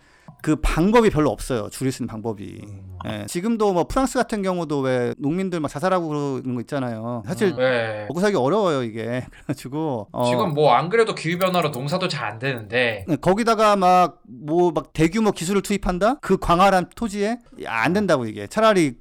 [0.41, 1.69] 그 방법이 별로 없어요.
[1.69, 2.61] 줄일 수 있는 방법이.
[2.63, 2.97] 음.
[3.07, 3.25] 예.
[3.27, 7.23] 지금도 뭐 프랑스 같은 경우도 왜 농민들 막 자살하고 그러는 거 있잖아요.
[7.25, 8.05] 사실 네.
[8.07, 9.25] 먹고 살기 어려워요 이게.
[9.31, 14.71] 그래가지고 어, 지금 뭐 안 그래도 기후 변화로 농사도 잘 안 되는데 네, 거기다가 막뭐
[14.73, 16.15] 막 대규모 기술을 투입한다?
[16.21, 18.47] 그 광활한 토지에 야, 안 된다고 이게.
[18.47, 18.95] 차라리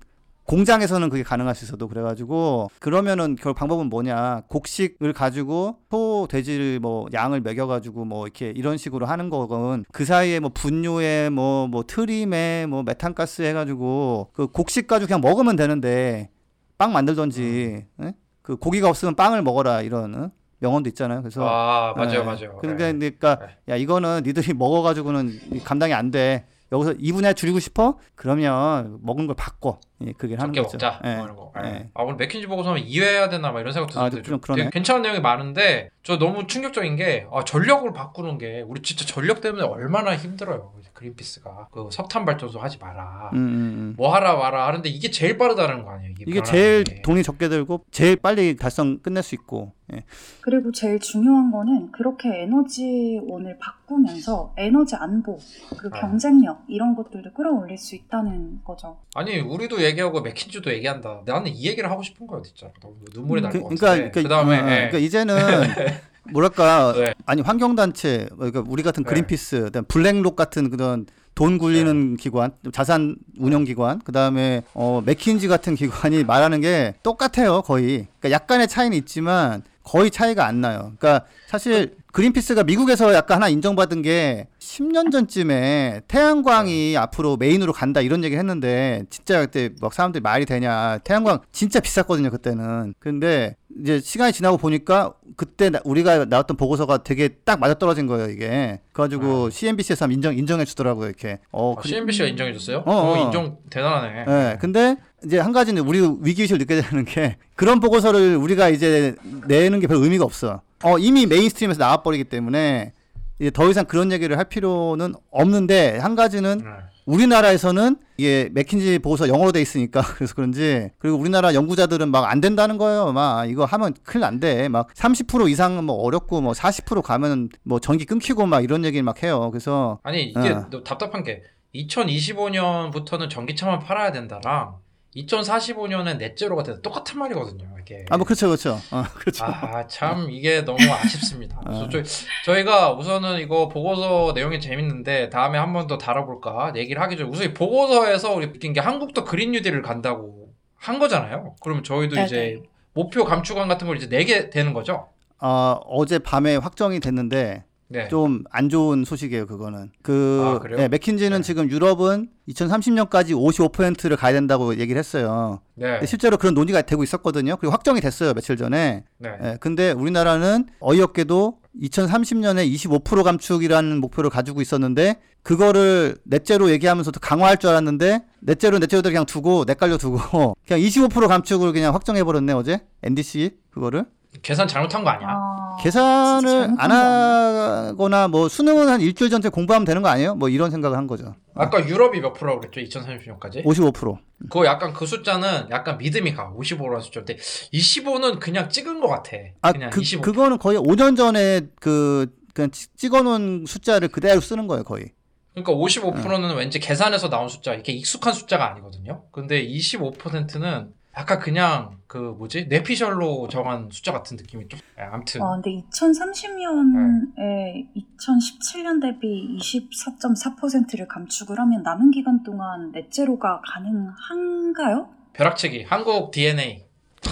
[0.50, 7.06] 공장에서는 그게 가능할 수 있어도 그래가지고 그러면은 결 방법은 뭐냐 곡식을 가지고 소 돼지를 뭐
[7.12, 12.66] 양을 먹여가지고 뭐 이렇게 이런 식으로 하는 거건 그 사이에 뭐 분뇨에 뭐 뭐 트림에
[12.66, 16.30] 뭐 메탄가스 해가지고 그 곡식 가지고 그냥 먹으면 되는데
[16.78, 18.14] 빵 만들던지 예?
[18.42, 20.30] 그 고기가 없으면 빵을 먹어라 이런 어?
[20.58, 21.22] 명언도 있잖아요.
[21.22, 22.24] 그래서 아 맞아요 예.
[22.24, 22.56] 맞아요.
[22.60, 22.98] 그러니까, 네.
[22.98, 23.72] 그러니까 네.
[23.72, 26.46] 야 이거는 니들이 먹어가지고는 감당이 안 돼.
[26.72, 27.98] 여기서 2분의 1 줄이고 싶어?
[28.14, 29.80] 그러면 먹은 걸 바꿔.
[30.06, 30.62] 예, 그게 하는 거죠.
[30.62, 31.00] 먹자.
[31.04, 31.52] 예, 뭐.
[31.62, 31.68] 예.
[31.68, 31.88] 예.
[31.94, 34.56] 아 오늘 맥킨지 보고서 하면 이해해야 되나 막 이런 생각 아, 드는데 좀 좀.
[34.56, 39.40] 되게 괜찮은 내용이 많은데 저 너무 충격적인 게 아, 전력을 바꾸는 게 우리 진짜 전력
[39.40, 40.72] 때문에 얼마나 힘들어요.
[41.00, 43.30] 그린피스가 그 석탄 발전소 하지 마라.
[43.32, 43.94] 음, 음, 음.
[43.96, 46.12] 뭐 하라 마라 하는데 이게 제일 빠르다는 거 아니에요?
[46.12, 47.00] 이게, 이게 제일 게.
[47.02, 49.72] 돈이 적게 들고 제일 빨리 달성 끝낼 수 있고.
[49.94, 50.04] 예.
[50.42, 55.36] 그리고 제일 중요한 거는 그렇게 에너지원을 바꾸면서 에너지 안보,
[55.78, 56.00] 그리고 아.
[56.00, 58.98] 경쟁력 이런 것들도 끌어올릴 수 있다는 거죠.
[59.14, 61.22] 아니 우리도 얘기하고 맥킨지도 얘기한다.
[61.24, 62.70] 나는 이 얘기를 하고 싶은 거야 진짜.
[62.80, 64.10] 너무 눈물이 날 그, 것 그러니까, 같은데.
[64.10, 64.74] 그러니까, 그다음에 어, 어, 예.
[64.76, 65.34] 그러니까 이제는
[66.32, 67.14] 뭐랄까 네.
[67.26, 69.08] 아니 환경단체 그러니까 우리 같은 네.
[69.08, 75.74] 그린피스, 그다음 블랙록 같은 그런 돈 굴리는 기관, 자산 운영 기관, 그다음에 어 맥킨지 같은
[75.74, 78.08] 기관이 말하는 게 똑같아요 거의.
[78.18, 80.92] 그러니까 약간의 차이는 있지만 거의 차이가 안 나요.
[80.98, 88.22] 그러니까 사실 그린피스가 미국에서 약간 하나 인정받은 게 10년 전쯤에 태양광이 앞으로 메인으로 간다 이런
[88.24, 94.32] 얘기를 했는데 진짜 그때 막 사람들이 말이 되냐 태양광 진짜 비쌌거든요 그때는 근데 이제 시간이
[94.32, 100.06] 지나고 보니까 그때 나- 우리가 나왔던 보고서가 되게 딱 맞아 떨어진 거예요 이게 그래가지고 CNBC에서
[100.08, 102.78] 인정 인정해 주더라고요 이렇게 어 아, 그- CNBC가 인정해 줬어요?
[102.86, 103.12] 어, 어.
[103.12, 104.24] 어, 인정 대단하네.
[104.28, 109.14] 예, 근데 이제 한 가지는 우리 위기의식을 느껴야 되는 게 그런 보고서를 우리가 이제
[109.46, 110.62] 내는 게 별 의미가 없어.
[110.82, 112.92] 어, 이미 mainstream에서 나와버리기 때문에
[113.38, 116.64] 이제 더 이상 그런 얘기를 할 필요는 없는데 한 가지는 네.
[117.06, 122.78] 우리나라에서는 이게 맥킨지 보고서 영어로 돼 있으니까 그래서 그런지 그리고 우리나라 연구자들은 막 안 된다는
[122.78, 123.12] 거예요.
[123.12, 124.68] 막 이거 하면 큰일 난대.
[124.68, 129.50] 막30% 이상은 뭐 어렵고 뭐 40% 가면 뭐 전기 끊기고 막 이런 얘기를 막 해요.
[129.50, 130.66] 그래서 아니 이게 어.
[130.70, 131.42] 너 답답한 게
[131.74, 134.76] 2025년부터는 전기차만 팔아야 된다랑
[135.16, 137.66] 2045년에 넷제로가 돼도 똑같은 말이거든요.
[137.80, 138.04] 이게.
[138.10, 138.78] 아 뭐 그렇죠 그렇죠.
[138.92, 139.44] 어, 그렇죠.
[139.44, 141.60] 아, 참 이게 너무 아쉽습니다.
[141.66, 141.88] 어.
[141.90, 142.02] 저희,
[142.44, 147.46] 저희가 우선은 이거 보고서 내용이 재밌는데 다음에 한 번 더 다뤄볼까 얘기를 하기 전에 우선
[147.46, 151.56] 이 보고서에서 우리 느낀 게 한국도 그린 뉴딜을 간다고 한 거잖아요.
[151.60, 155.08] 그러면 저희도 네, 이제 목표 감축안 같은 걸 이제 내게 되는 거죠.
[155.40, 158.06] 어, 어제 밤에 확정이 됐는데 네.
[158.08, 159.90] 좀안 좋은 소식이에요, 그거는.
[160.02, 160.76] 그 아?
[160.76, 161.42] 네, 맥킨지는 네.
[161.42, 165.60] 지금 유럽은 2030년까지 55%를 가야 된다고 얘기를 했어요.
[165.74, 166.04] 네.
[166.06, 167.56] 실제로 그런 논의가 되고 있었거든요.
[167.56, 169.04] 그리고 확정이 됐어요, 며칠 전에.
[169.18, 169.30] 네.
[169.42, 177.56] 예, 근데 우리나라는 어이없게도 2030년에 25% 감축이라는 목표를 가지고 있었는데 그거를 넷째로 얘기하면서 더 강화할
[177.56, 180.18] 줄 알았는데 넷째로 넷째로들 그냥 두고 넷갈려 두고
[180.66, 184.04] 그냥 25% 감축을 그냥 확정해 버렸네 어제 NDC 그거를
[184.42, 185.28] 계산 잘못한 거 아니야?
[185.28, 186.90] 아, 계산을 안?
[186.90, 190.34] 하거나 뭐 수능은 한 일주일 전에 공부하면 되는 거 아니에요?
[190.36, 191.34] 뭐 이런 생각을 한 거죠.
[191.54, 192.80] 아까 유럽이 몇 프로라고 그랬죠?
[193.00, 193.64] 2030년까지?
[193.64, 194.18] 55%.
[194.44, 196.52] 그거 약간 그 숫자는 약간 믿음이 가.
[196.56, 199.36] 55라는 숫자인데 25는 그냥 찍은 것 같아.
[199.62, 200.22] 아, 그냥 그, 25.
[200.22, 205.10] 그거는 거의 5년 전에 그 그냥 찍- 찍어놓은 숫자를 그대로 쓰는 거예요, 거의.
[205.54, 209.24] 그러니까 55%는 왠지 계산해서 나온 숫자, 이렇게 익숙한 숫자가 아니거든요.
[209.32, 214.80] 근데 25%는 약간 그냥 그 뭐지 뇌피셜로 정한 숫자 같은 느낌이 좀.
[214.98, 225.10] 예, 아무튼 와, 근데 2030년에 2017년 대비 24.4%를 감축을 하면 남은 기간 동안 넷제로가 가능한가요?
[225.34, 226.86] 벼락치기 한국 DNA.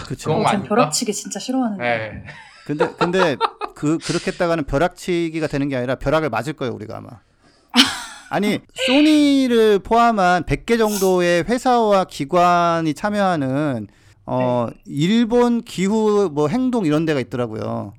[0.04, 0.30] 그렇죠.
[0.30, 0.68] 그건 전 아닐까?
[0.68, 1.84] 벼락치기 진짜 싫어하는데.
[1.84, 2.24] 예.
[2.66, 3.36] 근데 근데
[3.74, 7.08] 그 그렇게 했다가는 벼락치기가 되는 게 아니라 벼락을 맞을 거예요, 우리가 아마.
[8.30, 13.88] 아니, 소니를 포함한 100개 정도의 회사와 기관이 참여하는
[14.26, 17.94] 어 일본 기후 뭐 행동 이런 데가 있더라고요.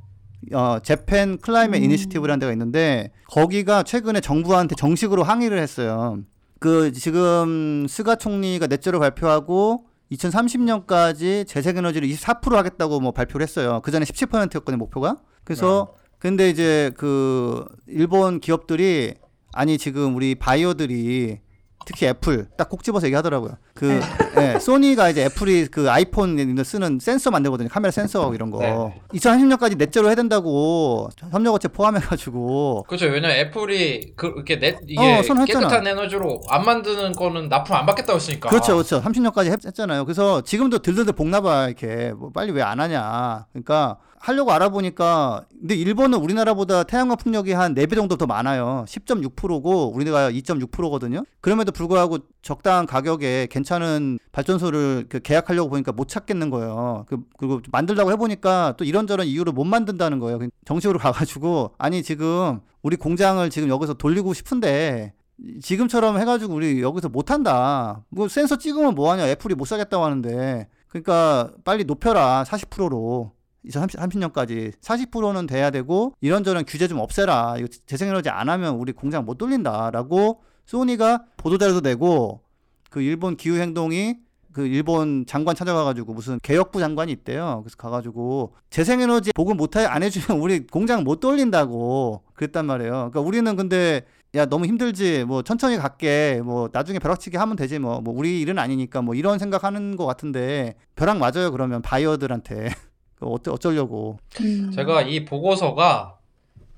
[0.53, 1.83] 어 Japan Climate 음.
[1.83, 6.19] Initiative라는 데가 있는데 거기가 최근에 정부한테 정식으로 항의를 했어요.
[6.59, 13.81] 그 지금 스가 총리가 net zero 발표하고 2030년까지 재생에너지를 24% 하겠다고 뭐 발표를 했어요.
[13.83, 15.17] 그 전에 17%였거든요 목표가.
[15.43, 19.15] 그래서 근데 이제 그 일본 기업들이
[19.53, 21.39] 아니 지금 우리 바이어들이
[21.85, 23.57] 특히 애플 딱 콕 집어서 얘기하더라고요.
[23.73, 23.99] 그
[24.37, 27.67] 예, 소니가 이제 애플이 그 아이폰 쓰는 센서 만들거든요.
[27.69, 28.59] 카메라 센서 이런 거.
[28.59, 29.01] 네.
[29.13, 33.07] 2030년까지 net zero 해야 된다고 협력업체 포함해가지고 그렇죠.
[33.07, 35.21] 왜냐면 애플이 그 이렇게 넷 이게 어.
[35.45, 38.49] 깨끗한 에너지로 안 만드는 거는 납품 안 받겠다고 했으니까.
[38.49, 39.01] 그렇죠, 그렇죠.
[39.01, 43.45] 30년까지 했, 잖아요 그래서 지금도 들들들 볶나봐 이렇게 뭐 빨리 왜 안 하냐.
[43.53, 48.85] 그러니까 하려고 알아보니까 근데 일본은 우리나라보다 태양광 풍력이 한 4배 정도 더 많아요.
[48.87, 51.23] 10.6%고 우리나라가 2.6%거든요.
[51.41, 57.05] 그럼에도 불구하고 적당한 가격에 괜찮은 발전소를 그 계약하려고 보니까 못 찾겠는 거예요.
[57.07, 60.39] 그, 그리고 만들려고 해보니까 또 이런저런 이유로 못 만든다는 거예요.
[60.65, 65.13] 정식으로 가가지고 아니 지금 우리 공장을 지금 여기서 돌리고 싶은데
[65.61, 68.03] 지금처럼 해가지고 우리 여기서 못한다.
[68.09, 69.27] 뭐 센서 찍으면 뭐하냐.
[69.27, 70.67] 애플이 못 사겠다고 하는데.
[70.87, 72.43] 그러니까 빨리 높여라.
[72.45, 73.31] 40%로.
[73.65, 77.55] 2030년까지 40%는 돼야 되고 이런저런 규제 좀 없애라.
[77.57, 82.41] 이거 재생에너지 안 하면 우리 공장 못 돌린다라고 소니가 보도자료도 내고
[82.89, 84.15] 그 일본 기후 행동이
[84.51, 87.61] 그 일본 장관 찾아가가지고 무슨 개혁부 장관이 있대요.
[87.63, 92.91] 그래서 가가지고 재생에너지 보급 못해 안 해주면 우리 공장 못 돌린다고 그랬단 말이에요.
[92.91, 94.01] 그러니까 우리는 근데
[94.35, 98.59] 야 너무 힘들지 뭐 천천히 갈게 뭐 나중에 벼락치기 하면 되지 뭐, 뭐 우리 일은
[98.59, 102.69] 아니니까 뭐 이런 생각하는 것 같은데 벼락 맞아요 그러면 바이어들한테
[103.21, 104.71] 어쩌 어쩌려고 음.
[104.71, 106.15] 제가 이 보고서가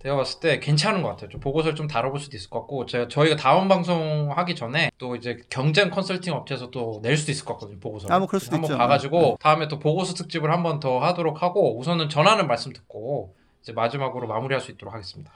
[0.02, 1.30] 제가 봤을 때 괜찮은 것 같아요.
[1.30, 5.16] 좀 보고서를 좀 다뤄볼 수도 있을 것 같고 제가 저희가 다음 방송 하기 전에 또
[5.16, 7.80] 이제 경쟁 컨설팅 업체에서 또 낼 수도 있을 것 같거든요.
[7.80, 8.08] 보고서.
[8.10, 8.78] 아, 뭐 그럴 수도 한번 있죠.
[8.80, 9.36] 봐가지고 네.
[9.40, 14.60] 다음에 또 보고서 특집을 한번 더 하도록 하고 우선은 전하는 말씀 듣고 이제 마지막으로 마무리할
[14.60, 15.32] 수 있도록 하겠습니다.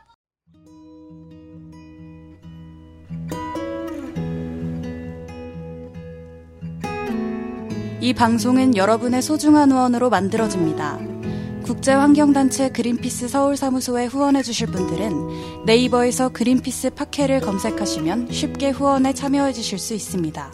[8.06, 11.00] 이 방송은 여러분의 소중한 후원으로 만들어집니다.
[11.64, 20.52] 국제환경단체 그린피스 서울사무소에 후원해주실 분들은 네이버에서 그린피스 팟캐를 검색하시면 쉽게 후원에 참여해주실 수 있습니다.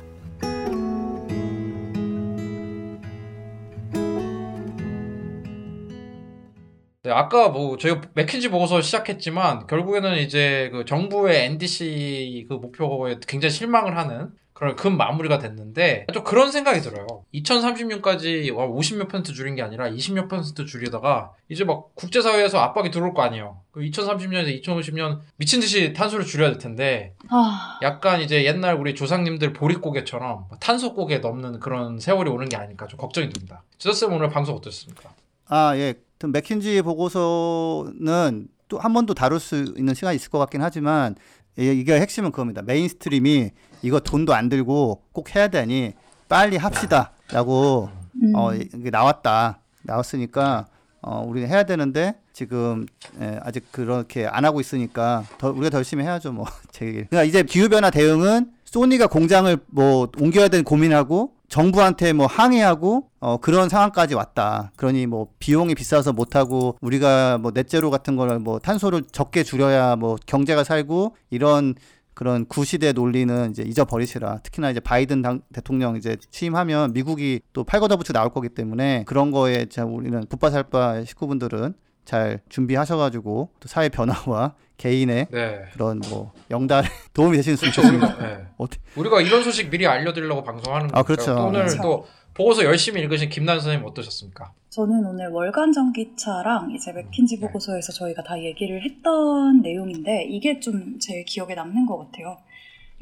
[7.03, 13.51] 네, 아까 뭐 저희가 맥킨지 보고서 시작했지만 결국에는 이제 그 정부의 NDC 그 목표에 굉장히
[13.51, 14.29] 실망을 하는
[14.61, 17.07] 그런 큰 마무리가 됐는데 좀 그런 생각이 들어요.
[17.33, 23.23] 2030년까지 50몇 퍼센트 줄인 게 아니라 20몇 퍼센트 줄이다가 이제 막 국제사회에서 압박이 들어올 거
[23.23, 23.57] 아니에요.
[23.71, 29.53] 그 2030년에서 2050년 미친 듯이 탄소를 줄여야 될 텐데 아, 약간 이제 옛날 우리 조상님들
[29.53, 33.63] 보릿고개처럼 탄소 고개 넘는 그런 세월이 오는 게 아닐까 좀 걱정이 됩니다.
[33.79, 35.09] 지더쌤 오늘 방송 어떠셨습니까?
[35.47, 35.95] 아, 예.
[36.23, 41.15] 맥킨지 보고서는 또 한 번 더 다룰 수 있는 시간이 있을 것 같긴 하지만
[41.57, 42.61] 이- 이게 핵심은 그겁니다.
[42.61, 43.49] mainstream이
[43.81, 45.93] 이거 돈도 안 들고 꼭 해야 되니
[46.29, 47.89] 빨리 합시다라고
[48.23, 48.33] 음.
[48.35, 48.51] 어
[48.91, 49.59] 나왔다.
[49.83, 50.67] 나왔으니까
[51.01, 52.85] 어 우리가 해야 되는데 지금
[53.19, 56.95] 예, 아직 그렇게 안 하고 있으니까 더 우리가 더 열심히 해야죠 뭐 제 얘기.
[57.05, 63.37] 그러니까 이제 기후 변화 대응은 소니가 공장을 뭐 옮겨야 되는 고민하고 정부한테 뭐 항의하고 어
[63.37, 64.71] 그런 상황까지 왔다.
[64.77, 69.43] 그러니 뭐 비용이 비싸서 못 하고 우리가 뭐 net zero 같은 거를 뭐 탄소를 적게
[69.43, 71.75] 줄여야 뭐 경제가 살고 이런
[72.13, 74.39] 그런 구시대 논리는 이제 잊어버리시라.
[74.39, 79.65] 특히나 이제 바이든 당, 대통령 이제 취임하면 미국이 또 팔거더부츠 나올 거기 때문에 그런 거에
[79.65, 81.73] 자 우리는 붓바살바 식구분들은
[82.05, 85.65] 잘 준비하셔가지고 또 사회 변화와 개인의 네.
[85.73, 87.87] 그런 뭐 영달에 도움이 되시는 수 그렇죠.
[87.87, 88.47] 우리가, 네.
[88.95, 91.35] 우리가 이런 소식 미리 알려드리려고 방송하는 거니까 아, 그렇죠.
[91.35, 91.81] 또 오늘 그렇죠.
[91.81, 94.53] 또 보고서 열심히 읽으신 김난 선생님 어떠셨습니까?
[94.69, 97.41] 저는 오늘 월간 전기차랑 이제 맥킨지 네.
[97.41, 102.37] 보고서에서 저희가 다 얘기를 했던 내용인데 이게 좀제 기억에 남는 것 같아요.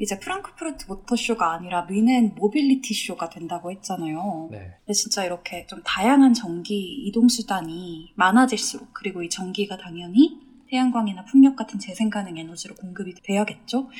[0.00, 4.48] 이제 프랑크푸르트 모터쇼가 아니라 뮌헨 모빌리티 쇼가 된다고 했잖아요.
[4.50, 4.58] 네.
[4.80, 10.38] 근데 진짜 이렇게 좀 다양한 전기 이동 수단이 많아질수록 그리고 이 전기가 당연히
[10.70, 13.90] 태양광이나 풍력 같은 재생 가능 에너지로 공급이 돼야겠죠.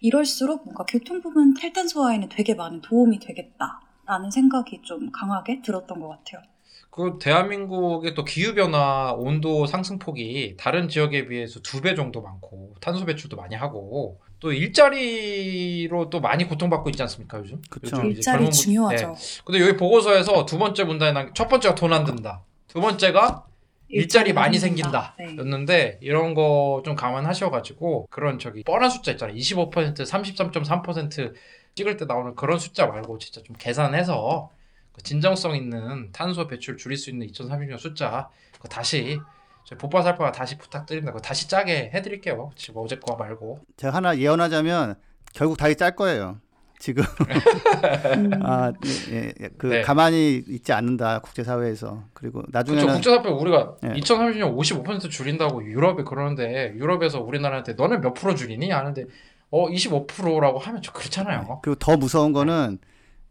[0.00, 6.42] 이럴수록 뭔가 교통 부분 탈탄소화에는 되게 많은 도움이 되겠다라는 생각이 좀 강하게 들었던 것 같아요.
[6.90, 12.74] 그 대한민국의 또 기후 변화 온도 상승 폭이 다른 지역에 비해서 두 배 정도 많고
[12.80, 17.60] 탄소 배출도 많이 하고 또 일자리로 또 많이 고통받고 있지 않습니까 요즘?
[17.70, 17.96] 그쵸.
[17.96, 19.14] 요즘 이제 일자리 젊은 분- 중요하죠.
[19.16, 19.42] 네.
[19.44, 22.42] 근데 여기 보고서에서 두 번째 문단에 남- 첫 번째가 돈 안 든다.
[22.68, 23.44] 두 번째가
[23.88, 25.14] 일자리 많이 생긴다.
[25.18, 25.36] 네.
[25.38, 29.36] 였는데 이런 거 좀 감안하셔가지고 그런 저기 뻔한 숫자 있잖아요.
[29.36, 31.32] 25% 33.3%
[31.74, 34.50] 찍을 때 나오는 그런 숫자 말고 진짜 좀 계산해서
[34.92, 39.18] 그 진정성 있는 탄소 배출 줄일 수 있는 2030년 숫자 그거 다시
[39.66, 41.12] 저희 보빠살빠가 다시 부탁드립니다.
[41.12, 42.52] 그거 다시 짜게 해드릴게요.
[42.54, 43.58] 지금 어제 거 말고.
[43.76, 44.94] 제가 하나 예언하자면
[45.34, 46.38] 결국 다리 짤 거예요.
[46.78, 48.72] 지금 음, 아,
[49.10, 49.82] 예, 예, 그 네.
[49.82, 52.42] 가만히 있지 않는다 국제 사회에서 그리고.
[52.48, 53.88] 나중에는 국제사표 우리가 예.
[53.94, 58.70] 2030년 55% 줄인다고 유럽이 그러는데 유럽에서 우리나라한테 너는 몇 프로 줄이니?
[58.70, 59.04] 하는데
[59.50, 61.60] 어 25%라고 하면 좀 그렇잖아요.
[61.62, 62.78] 그리고 더 무서운 거는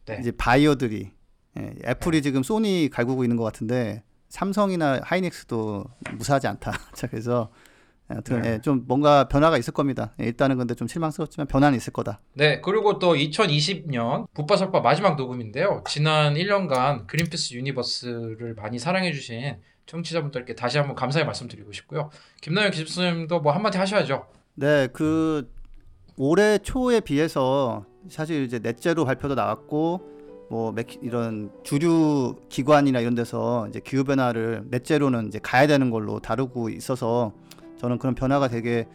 [0.05, 0.17] 네.
[0.19, 1.11] 이제 바이오들이
[1.59, 5.85] 예, 애플이 지금 소니 갈구고 있는 것 같은데 삼성이나 하이닉스도
[6.17, 6.71] 무사하지 않다.
[6.93, 7.49] 자 그래서
[8.07, 8.53] 아무튼 네.
[8.53, 10.13] 예, 좀 뭔가 변화가 있을 겁니다.
[10.21, 12.19] 예, 일단은 근데 좀 실망스럽지만 변화는 있을 거다.
[12.33, 15.83] 네, 그리고 또 2020년 부빠살빠 마지막 녹음인데요.
[15.87, 19.57] 지난 1년간 그린피스 유니버스를 많이 사랑해주신
[19.87, 22.09] 청취자분들께 다시 한번 감사의 말씀드리고 싶고요.
[22.41, 24.27] 김나영 기습님도 뭐 한마디 하셔야죠.
[24.55, 25.49] 네, 그
[26.17, 30.14] 올해 초에 비해서 사실 이제 net zero 발표도 나왔고
[30.49, 35.89] 뭐 맥- 이런 주류 기관이나 이런 데서 이제 기후 변화를 net zero는 이제 가야 되는
[35.89, 37.33] 걸로 다루고 있어서
[37.77, 38.87] 저는 그런 변화가 되게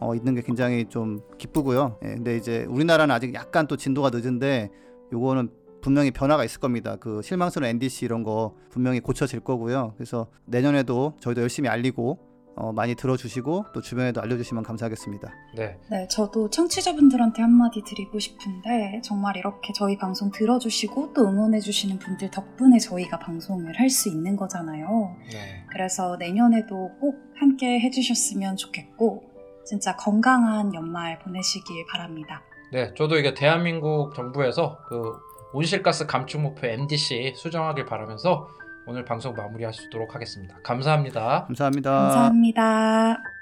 [0.00, 1.98] 어, 있는 게 굉장히 좀 기쁘고요.
[2.04, 4.70] 예, 근데 이제 우리나라는 아직 약간 또 진도가 늦은데
[5.12, 5.50] 요거는
[5.80, 6.96] 분명히 변화가 있을 겁니다.
[6.98, 9.92] 그 실망스러운 NDC 이런 거 분명히 고쳐질 거고요.
[9.96, 12.18] 그래서 내년에도 저희도 열심히 알리고
[12.56, 15.32] 어, 많이 들어주시고 또 주변에도 알려주시면 감사하겠습니다.
[15.56, 22.30] 네, 네, 저도 청취자분들한테 한마디 드리고 싶은데 정말 이렇게 저희 방송 들어주시고 또 응원해주시는 분들
[22.30, 25.14] 덕분에 저희가 방송을 할 수 있는 거잖아요.
[25.30, 29.22] 네, 그래서 내년에도 꼭 함께 해주셨으면 좋겠고
[29.64, 32.42] 진짜 건강한 연말 보내시길 바랍니다.
[32.72, 35.12] 네, 저도 이게 대한민국 정부에서 그
[35.52, 38.48] 온실가스 감축 목표 MDC 수정하길 바라면서
[38.86, 40.56] 오늘 방송 마무리하도록 하겠습니다.
[40.62, 41.44] 감사합니다.
[41.46, 41.90] 감사합니다.
[41.90, 43.33] 감사합니다.